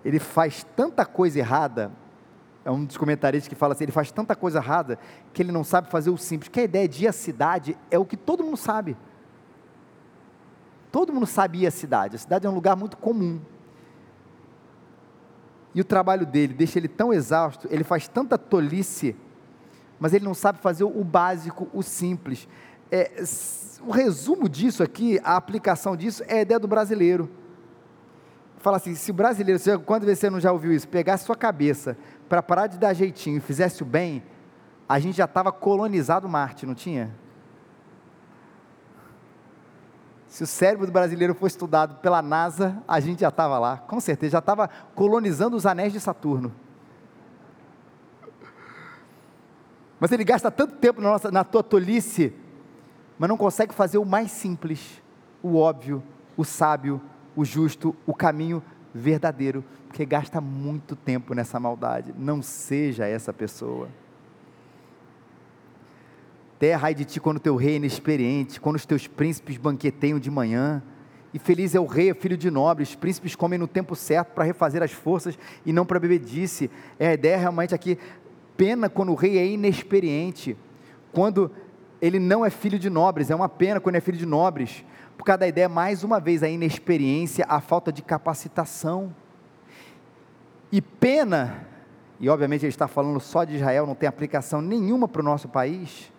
[0.05, 1.91] Ele faz tanta coisa errada,
[2.65, 4.97] é um dos comentaristas que fala assim: ele faz tanta coisa errada
[5.33, 6.49] que ele não sabe fazer o simples.
[6.49, 8.97] Que a ideia de ir à cidade é o que todo mundo sabe.
[10.93, 12.15] Todo mundo sabe ir à cidade.
[12.15, 13.41] A cidade é um lugar muito comum.
[15.75, 19.17] E o trabalho dele deixa ele tão exausto, ele faz tanta tolice
[20.03, 22.49] mas ele não sabe fazer o básico, o simples.
[22.91, 23.23] É,
[23.87, 27.31] o resumo disso aqui, a aplicação disso, é a ideia do brasileiro.
[28.59, 31.97] Fala assim: se o brasileiro, quando você não já ouviu isso, pegasse sua cabeça
[32.29, 34.25] para parar de dar jeitinho e fizesse o bem,
[34.89, 37.15] a gente já estava colonizado Marte, não tinha?
[40.27, 44.01] Se o cérebro do brasileiro fosse estudado pela NASA, a gente já estava lá, com
[44.01, 46.53] certeza, já estava colonizando os anéis de Saturno.
[50.03, 52.33] Mas ele gasta tanto tempo na, nossa, na tua tolice,
[53.17, 55.01] mas não consegue fazer o mais simples,
[55.41, 56.03] o óbvio,
[56.37, 57.01] o sábio,
[57.37, 58.61] o justo, o caminho
[58.93, 62.13] verdadeiro, porque gasta muito tempo nessa maldade.
[62.19, 63.89] Não seja essa pessoa.
[66.59, 70.33] Terra, ai de ti quando teu rei é inexperiente, quando os teus príncipes banqueteiam de
[70.33, 70.83] manhã.
[71.35, 74.83] E feliz é o rei, filho de nobres, príncipes comem no tempo certo para refazer
[74.83, 76.71] as forças e não para bebedice.
[76.99, 77.97] É a ideia realmente aqui,
[78.57, 80.57] pena quando o rei é inexperiente,
[81.13, 81.51] quando
[82.01, 84.85] ele não é filho de nobres, é uma pena quando é filho de nobres,
[85.17, 89.15] por causa da ideia, mais uma vez, a inexperiência, a falta de capacitação.
[90.73, 91.67] E pena,
[92.19, 95.49] e obviamente ele está falando só de Israel, não tem aplicação nenhuma para o nosso
[95.49, 96.11] país,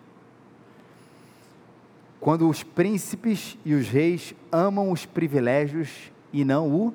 [2.18, 6.94] quando os príncipes e os reis amam os privilégios e não o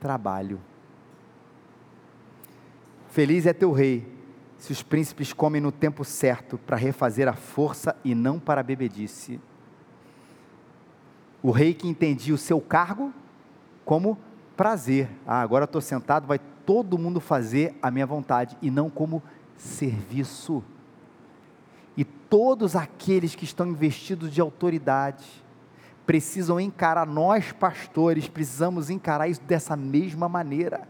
[0.00, 0.58] trabalho.
[3.10, 4.04] Feliz é teu rei,
[4.60, 8.64] se os príncipes comem no tempo certo para refazer a força e não para a
[8.64, 9.40] bebedice.
[11.42, 13.12] O rei que entendia o seu cargo
[13.84, 14.16] como
[14.56, 15.08] prazer.
[15.26, 19.20] Ah, agora estou sentado, vai todo mundo fazer a minha vontade e não como
[19.56, 20.62] serviço
[22.00, 25.26] e todos aqueles que estão investidos de autoridade
[26.06, 30.88] precisam encarar, nós pastores precisamos encarar isso dessa mesma maneira.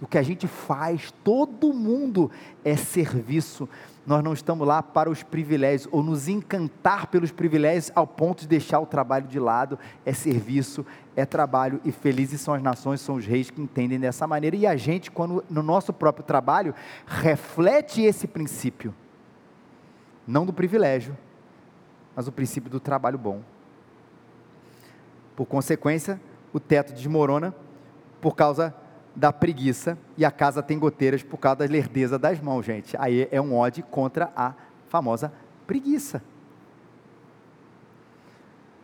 [0.00, 2.30] O que a gente faz, todo mundo
[2.64, 3.68] é serviço.
[4.06, 8.48] Nós não estamos lá para os privilégios ou nos encantar pelos privilégios ao ponto de
[8.48, 9.78] deixar o trabalho de lado.
[10.04, 10.84] É serviço,
[11.16, 14.56] é trabalho e felizes são as nações, são os reis que entendem dessa maneira.
[14.56, 16.74] E a gente, quando no nosso próprio trabalho,
[17.06, 18.94] reflete esse princípio
[20.26, 21.16] não do privilégio,
[22.16, 23.42] mas o princípio do trabalho bom.
[25.36, 26.20] Por consequência,
[26.52, 27.54] o teto desmorona
[28.20, 28.74] por causa
[29.14, 32.96] da preguiça e a casa tem goteiras por causa da lerdeza das mãos, gente.
[32.98, 34.54] Aí é um ódio contra a
[34.88, 35.32] famosa
[35.66, 36.22] preguiça.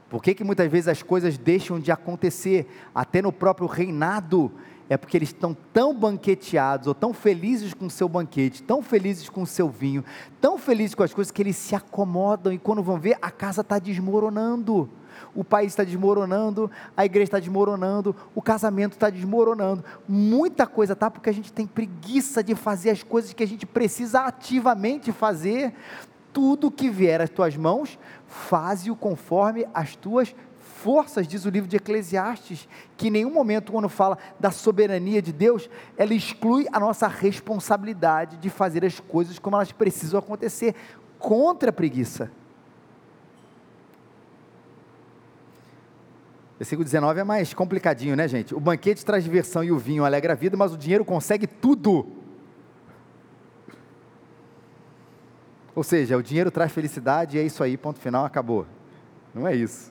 [0.09, 2.66] Por que, que muitas vezes as coisas deixam de acontecer?
[2.93, 4.51] Até no próprio reinado
[4.89, 9.28] é porque eles estão tão banqueteados, ou tão felizes com o seu banquete, tão felizes
[9.28, 10.05] com o seu vinho,
[10.41, 13.61] tão felizes com as coisas, que eles se acomodam e quando vão ver, a casa
[13.61, 14.91] está desmoronando.
[15.35, 19.85] O país está desmoronando, a igreja está desmoronando, o casamento está desmoronando.
[20.09, 23.66] Muita coisa tá porque a gente tem preguiça de fazer as coisas que a gente
[23.66, 25.75] precisa ativamente fazer.
[26.33, 30.35] Tudo que vier às tuas mãos, faze-o conforme as tuas
[30.81, 32.66] forças, diz o livro de Eclesiastes,
[32.97, 38.39] que em nenhum momento, quando fala da soberania de Deus, ela exclui a nossa responsabilidade
[38.39, 40.75] de fazer as coisas como elas precisam acontecer,
[41.18, 42.31] contra a preguiça.
[46.61, 48.54] Versículo 19 é mais complicadinho, né, gente?
[48.54, 52.06] O banquete traz diversão e o vinho alegra a vida, mas o dinheiro consegue tudo.
[55.74, 58.66] Ou seja, o dinheiro traz felicidade e é isso aí, ponto final, acabou.
[59.34, 59.90] Não é isso.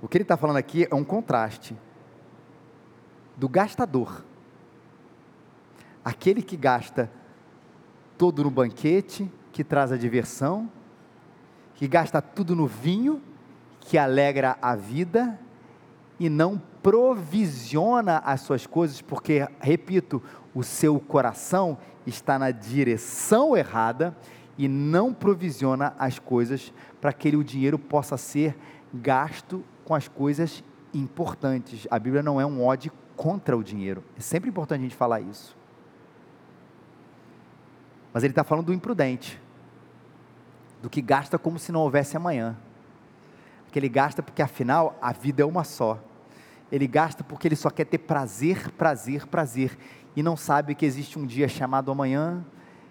[0.00, 1.76] O que ele está falando aqui é um contraste
[3.36, 4.22] do gastador.
[6.04, 7.10] Aquele que gasta
[8.16, 10.70] todo no banquete, que traz a diversão,
[11.74, 13.20] que gasta tudo no vinho,
[13.82, 15.38] que alegra a vida
[16.18, 20.22] e não provisiona as suas coisas, porque, repito,
[20.54, 21.76] o seu coração
[22.06, 24.16] está na direção errada
[24.56, 28.56] e não provisiona as coisas para que o dinheiro possa ser
[28.94, 30.62] gasto com as coisas
[30.94, 31.86] importantes.
[31.90, 34.04] A Bíblia não é um ódio contra o dinheiro.
[34.16, 35.56] É sempre importante a gente falar isso.
[38.12, 39.40] Mas ele está falando do imprudente,
[40.82, 42.56] do que gasta como se não houvesse amanhã.
[43.72, 45.98] Que ele gasta porque afinal a vida é uma só.
[46.70, 49.76] Ele gasta porque ele só quer ter prazer, prazer, prazer.
[50.14, 52.44] E não sabe que existe um dia chamado amanhã,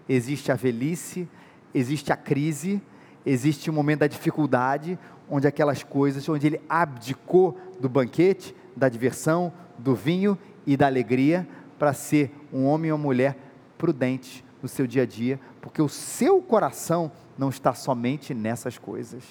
[0.09, 1.29] existe a velhice,
[1.73, 2.82] existe a crise,
[3.25, 9.53] existe o momento da dificuldade, onde aquelas coisas, onde ele abdicou do banquete, da diversão,
[9.77, 11.47] do vinho e da alegria,
[11.79, 13.38] para ser um homem ou mulher
[13.77, 19.23] prudente no seu dia a dia, porque o seu coração não está somente nessas coisas.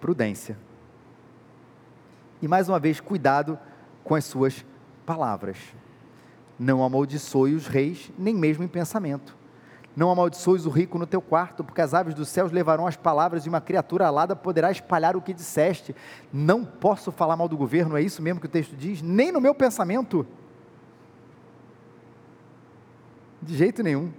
[0.00, 0.56] Prudência.
[2.42, 3.58] E mais uma vez, cuidado
[4.02, 4.64] com as suas
[5.04, 5.58] palavras.
[6.58, 9.36] Não amaldiçoe os reis, nem mesmo em pensamento.
[9.96, 13.44] Não amaldiçoes o rico no teu quarto, porque as aves dos céus levarão as palavras
[13.44, 15.94] e uma criatura alada poderá espalhar o que disseste.
[16.32, 19.02] Não posso falar mal do governo, é isso mesmo que o texto diz?
[19.02, 20.26] Nem no meu pensamento.
[23.42, 24.12] De jeito nenhum.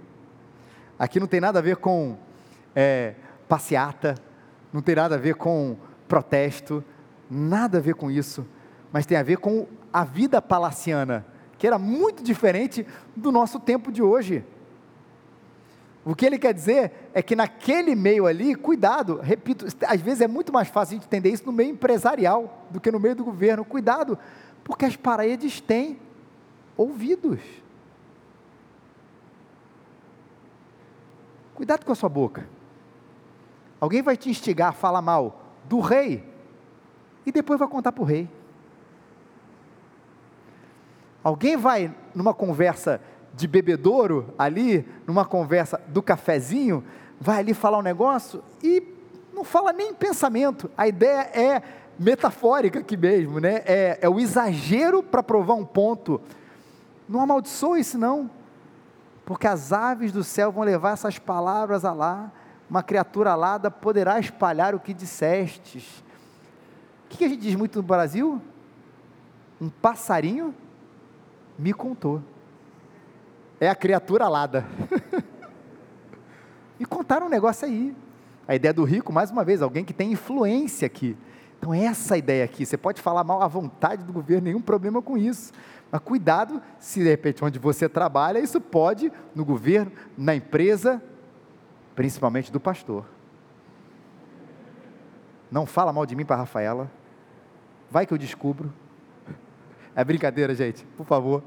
[0.98, 2.16] Aqui não tem nada a ver com
[2.76, 3.14] é,
[3.48, 4.14] passeata,
[4.72, 5.76] não tem nada a ver com
[6.08, 6.82] protesto,
[7.30, 8.46] nada a ver com isso,
[8.92, 11.26] mas tem a ver com a vida palaciana,
[11.58, 14.44] que era muito diferente do nosso tempo de hoje.
[16.04, 20.26] O que ele quer dizer é que naquele meio ali, cuidado, repito, às vezes é
[20.26, 23.24] muito mais fácil a gente entender isso no meio empresarial do que no meio do
[23.24, 23.64] governo.
[23.64, 24.18] Cuidado,
[24.64, 25.98] porque as paredes têm
[26.76, 27.40] ouvidos.
[31.54, 32.48] Cuidado com a sua boca.
[33.82, 36.24] Alguém vai te instigar a falar mal do rei
[37.26, 38.30] e depois vai contar para o rei.
[41.20, 43.00] Alguém vai numa conversa
[43.34, 46.84] de bebedouro ali, numa conversa do cafezinho,
[47.20, 48.86] vai ali falar um negócio e
[49.34, 50.70] não fala nem pensamento.
[50.78, 51.62] A ideia é
[51.98, 53.62] metafórica aqui mesmo, né?
[53.66, 56.20] É, é o exagero para provar um ponto.
[57.08, 58.30] Não amaldiçoe isso não,
[59.26, 62.30] porque as aves do céu vão levar essas palavras a lá.
[62.72, 66.02] Uma criatura alada poderá espalhar o que dissestes.
[67.04, 68.40] O que a gente diz muito no Brasil?
[69.60, 70.54] Um passarinho
[71.58, 72.22] me contou.
[73.60, 74.64] É a criatura alada.
[76.80, 77.94] Me contaram um negócio aí.
[78.48, 81.14] A ideia do rico, mais uma vez, alguém que tem influência aqui.
[81.58, 85.18] Então, essa ideia aqui, você pode falar mal à vontade do governo, nenhum problema com
[85.18, 85.52] isso.
[85.90, 91.02] Mas cuidado, se de repente onde você trabalha, isso pode, no governo, na empresa,
[91.94, 93.04] principalmente do pastor.
[95.50, 96.90] Não fala mal de mim para Rafaela.
[97.90, 98.72] Vai que eu descubro.
[99.94, 101.42] É brincadeira, gente, por favor.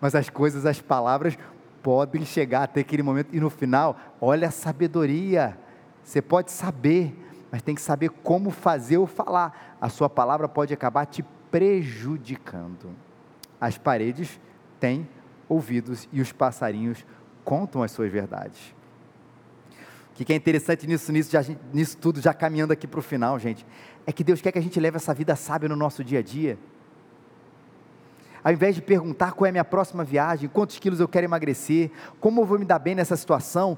[0.00, 1.36] Mas as coisas, as palavras
[1.82, 5.58] podem chegar até aquele momento e no final, olha a sabedoria.
[6.02, 7.14] Você pode saber,
[7.52, 9.76] mas tem que saber como fazer ou falar.
[9.80, 12.90] A sua palavra pode acabar te prejudicando.
[13.60, 14.40] As paredes
[14.80, 15.08] têm
[15.48, 17.04] ouvidos e os passarinhos
[17.44, 18.75] contam as suas verdades.
[20.18, 23.38] O que é interessante nisso, nisso, já, nisso tudo, já caminhando aqui para o final,
[23.38, 23.66] gente,
[24.06, 26.22] é que Deus quer que a gente leve essa vida sábia no nosso dia a
[26.22, 26.58] dia
[28.46, 31.90] ao invés de perguntar qual é a minha próxima viagem, quantos quilos eu quero emagrecer,
[32.20, 33.76] como eu vou me dar bem nessa situação,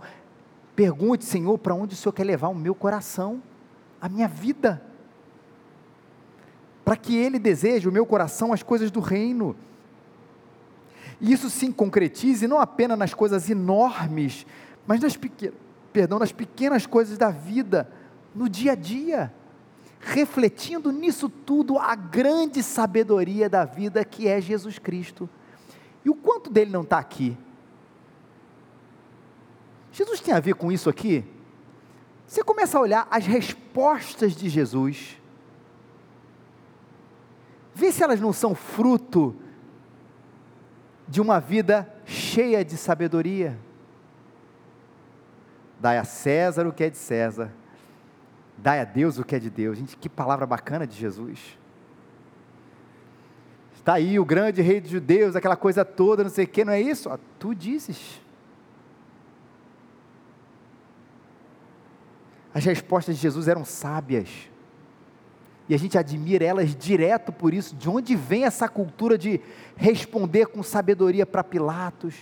[0.77, 3.43] pergunte, Senhor, para onde o Senhor quer levar o meu coração,
[3.99, 4.83] a minha vida,
[6.85, 9.57] para que Ele deseje o meu coração as coisas do reino.
[11.19, 14.47] E isso se concretize não apenas nas coisas enormes,
[14.87, 15.57] mas nas pequenas,
[15.99, 17.91] perdão, nas pequenas coisas da vida,
[18.33, 19.35] no dia a dia
[19.99, 25.29] refletindo nisso tudo a grande sabedoria da vida que é Jesus Cristo.
[26.05, 27.37] E o quanto dele não está aqui?
[29.91, 31.25] Jesus tem a ver com isso aqui?
[32.29, 35.21] Você começa a olhar as respostas de Jesus,
[37.75, 39.35] vê se elas não são fruto
[41.09, 43.59] de uma vida cheia de sabedoria.
[45.81, 47.53] Dai a César o que é de César,
[48.57, 49.79] Dai a Deus o que é de Deus.
[49.79, 51.57] Gente, que palavra bacana de Jesus.
[53.75, 56.73] Está aí o grande rei dos judeus, aquela coisa toda, não sei o que, não
[56.73, 57.09] é isso?
[57.39, 58.21] tu dizes.
[62.53, 64.29] As respostas de Jesus eram sábias.
[65.69, 67.77] E a gente admira elas direto por isso.
[67.77, 69.41] De onde vem essa cultura de
[69.77, 72.15] responder com sabedoria para Pilatos,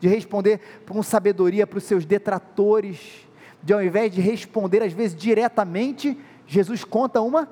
[0.00, 3.28] de responder com sabedoria para os seus detratores?
[3.62, 7.48] de ao invés de responder às vezes diretamente, Jesus conta uma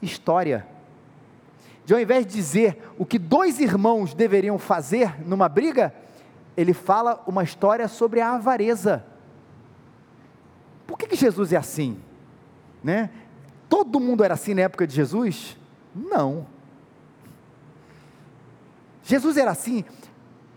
[0.00, 0.66] história.
[1.84, 5.94] De ao invés de dizer o que dois irmãos deveriam fazer numa briga,
[6.56, 9.04] ele fala uma história sobre a avareza.
[10.86, 11.98] Por que, que Jesus é assim?
[12.82, 13.10] Né?
[13.68, 15.56] Todo mundo era assim na época de Jesus?
[15.94, 16.46] Não.
[19.04, 19.84] Jesus era assim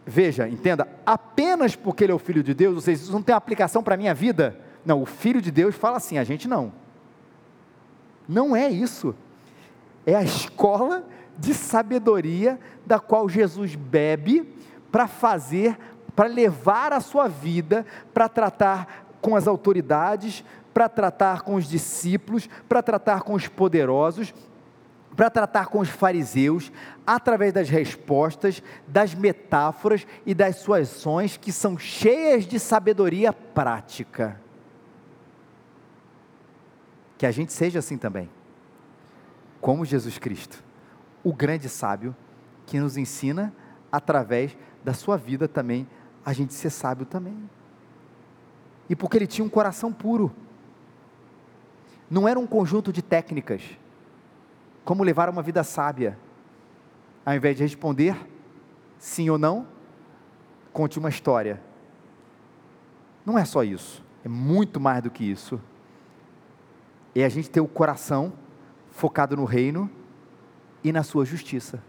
[0.05, 3.33] veja, entenda, apenas porque ele é o filho de Deus, ou seja, isso não tem
[3.33, 4.59] aplicação para a minha vida.
[4.85, 6.71] Não, o filho de Deus fala assim, a gente não.
[8.27, 9.15] Não é isso.
[10.05, 11.03] É a escola
[11.37, 14.47] de sabedoria da qual Jesus bebe
[14.91, 15.77] para fazer,
[16.15, 20.43] para levar a sua vida, para tratar com as autoridades,
[20.73, 24.33] para tratar com os discípulos, para tratar com os poderosos,
[25.15, 26.71] para tratar com os fariseus
[27.07, 34.39] através das respostas, das metáforas e das suas ações que são cheias de sabedoria prática.
[37.17, 38.29] Que a gente seja assim também,
[39.61, 40.63] como Jesus Cristo,
[41.23, 42.15] o grande sábio
[42.65, 43.53] que nos ensina
[43.91, 45.87] através da sua vida também
[46.25, 47.49] a gente ser sábio também.
[48.89, 50.31] E porque ele tinha um coração puro.
[52.09, 53.61] Não era um conjunto de técnicas
[54.85, 56.17] como levar uma vida sábia.
[57.25, 58.15] Ao invés de responder
[58.99, 59.67] sim ou não,
[60.71, 61.61] conte uma história.
[63.25, 65.59] Não é só isso, é muito mais do que isso.
[67.15, 68.33] É a gente ter o coração
[68.91, 69.89] focado no reino
[70.83, 71.81] e na sua justiça.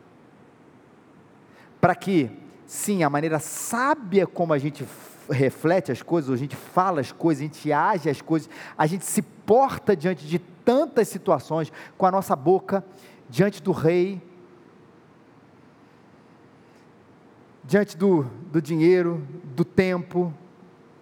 [1.81, 2.31] Para que,
[2.67, 4.85] sim, a maneira sábia como a gente
[5.29, 9.05] reflete as coisas, a gente fala as coisas, a gente age as coisas, a gente
[9.05, 12.85] se porta diante de tantas situações com a nossa boca
[13.29, 14.23] diante do rei,
[17.65, 20.33] diante do, do dinheiro, do tempo,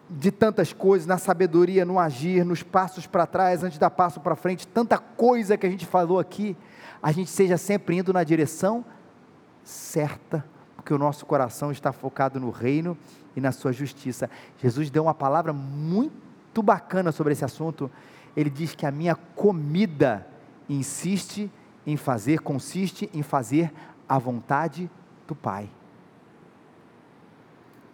[0.09, 4.37] de tantas coisas, na sabedoria, no agir, nos passos para trás, antes da passo para
[4.37, 6.57] frente, tanta coisa que a gente falou aqui,
[7.03, 8.85] a gente seja sempre indo na direção
[9.63, 10.45] certa,
[10.85, 12.95] porque o nosso coração está focado no reino
[13.35, 14.29] e na sua justiça.
[14.59, 17.91] Jesus deu uma palavra muito bacana sobre esse assunto.
[18.37, 20.27] Ele diz que a minha comida
[20.69, 21.51] insiste
[21.87, 23.73] em fazer, consiste em fazer
[24.07, 24.91] a vontade
[25.27, 25.71] do Pai.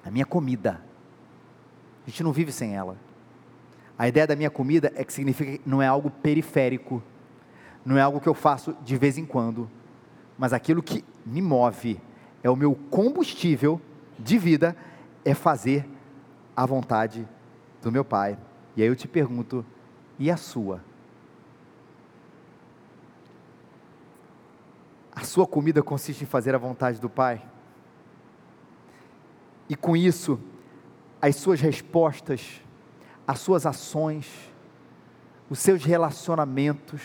[0.05, 0.83] A minha comida.
[2.05, 2.97] A gente não vive sem ela.
[3.97, 7.01] A ideia da minha comida é que significa que não é algo periférico,
[7.85, 9.71] não é algo que eu faço de vez em quando,
[10.37, 12.01] mas aquilo que me move,
[12.43, 13.81] é o meu combustível
[14.19, 14.77] de vida,
[15.25, 15.87] é fazer
[16.57, 17.27] a vontade
[17.83, 18.39] do meu Pai.
[18.77, 19.65] E aí eu te pergunto,
[20.19, 20.83] e a sua?
[25.13, 27.43] A sua comida consiste em fazer a vontade do Pai?
[29.69, 30.41] E com isso,
[31.21, 32.61] as suas respostas,
[33.27, 34.29] as suas ações,
[35.49, 37.03] os seus relacionamentos,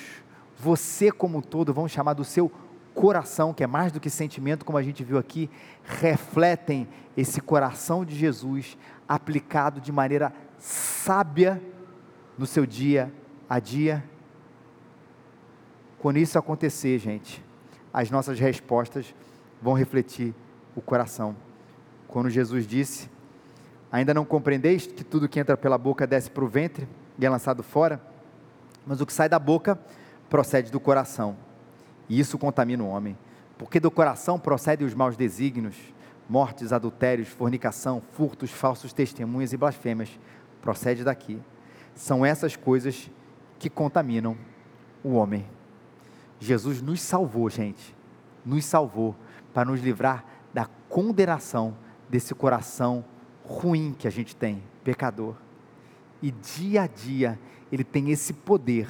[0.58, 2.52] você como um todo, vamos chamar do seu
[2.96, 5.50] coração, que é mais do que sentimento, como a gente viu aqui,
[5.84, 8.78] refletem esse coração de Jesus
[9.08, 11.62] aplicado de maneira sábia
[12.38, 13.14] no seu dia
[13.50, 14.04] a dia.
[16.00, 17.44] Quando isso acontecer, gente,
[17.94, 19.14] as nossas respostas
[19.62, 20.34] vão refletir
[20.76, 21.36] o coração.
[22.08, 23.10] Quando Jesus disse:
[23.92, 26.88] Ainda não compreendeis que tudo que entra pela boca desce para o ventre
[27.20, 28.02] e é lançado fora?
[28.86, 29.80] Mas o que sai da boca
[30.30, 31.45] procede do coração.
[32.10, 33.18] E isso contamina o homem.
[33.58, 35.76] Porque do coração procedem os maus desígnios,
[36.30, 40.10] mortes, adultérios, fornicação, furtos, falsos testemunhos e blasfêmias.
[40.62, 41.40] Procede daqui.
[41.94, 43.10] São essas coisas
[43.58, 44.38] que contaminam
[45.04, 45.46] o homem.
[46.40, 47.96] Jesus nos salvou, gente.
[48.46, 49.16] Nos salvou
[49.54, 51.76] para nos livrar da condenação
[52.10, 53.04] desse coração
[53.44, 55.36] ruim que a gente tem, pecador.
[56.22, 57.40] E dia a dia
[57.72, 58.88] ele tem esse poder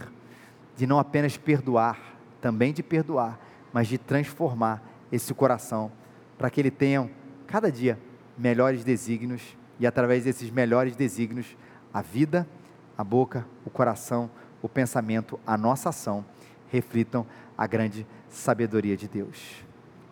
[0.75, 2.14] de não apenas perdoar,
[2.45, 3.39] também de perdoar,
[3.73, 4.79] mas de transformar
[5.11, 5.91] esse coração
[6.37, 7.09] para que ele tenha
[7.47, 7.97] cada dia
[8.37, 11.57] melhores desígnios e através desses melhores desígnios
[11.91, 12.47] a vida,
[12.95, 14.29] a boca, o coração,
[14.61, 16.23] o pensamento, a nossa ação
[16.71, 17.25] reflitam
[17.57, 19.65] a grande sabedoria de Deus.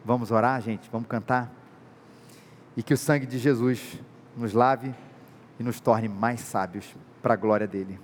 [0.03, 0.89] Vamos orar, gente?
[0.91, 1.53] Vamos cantar?
[2.75, 3.99] E que o sangue de Jesus
[4.35, 4.91] nos lave
[5.59, 7.99] e nos torne mais sábios para a glória dele.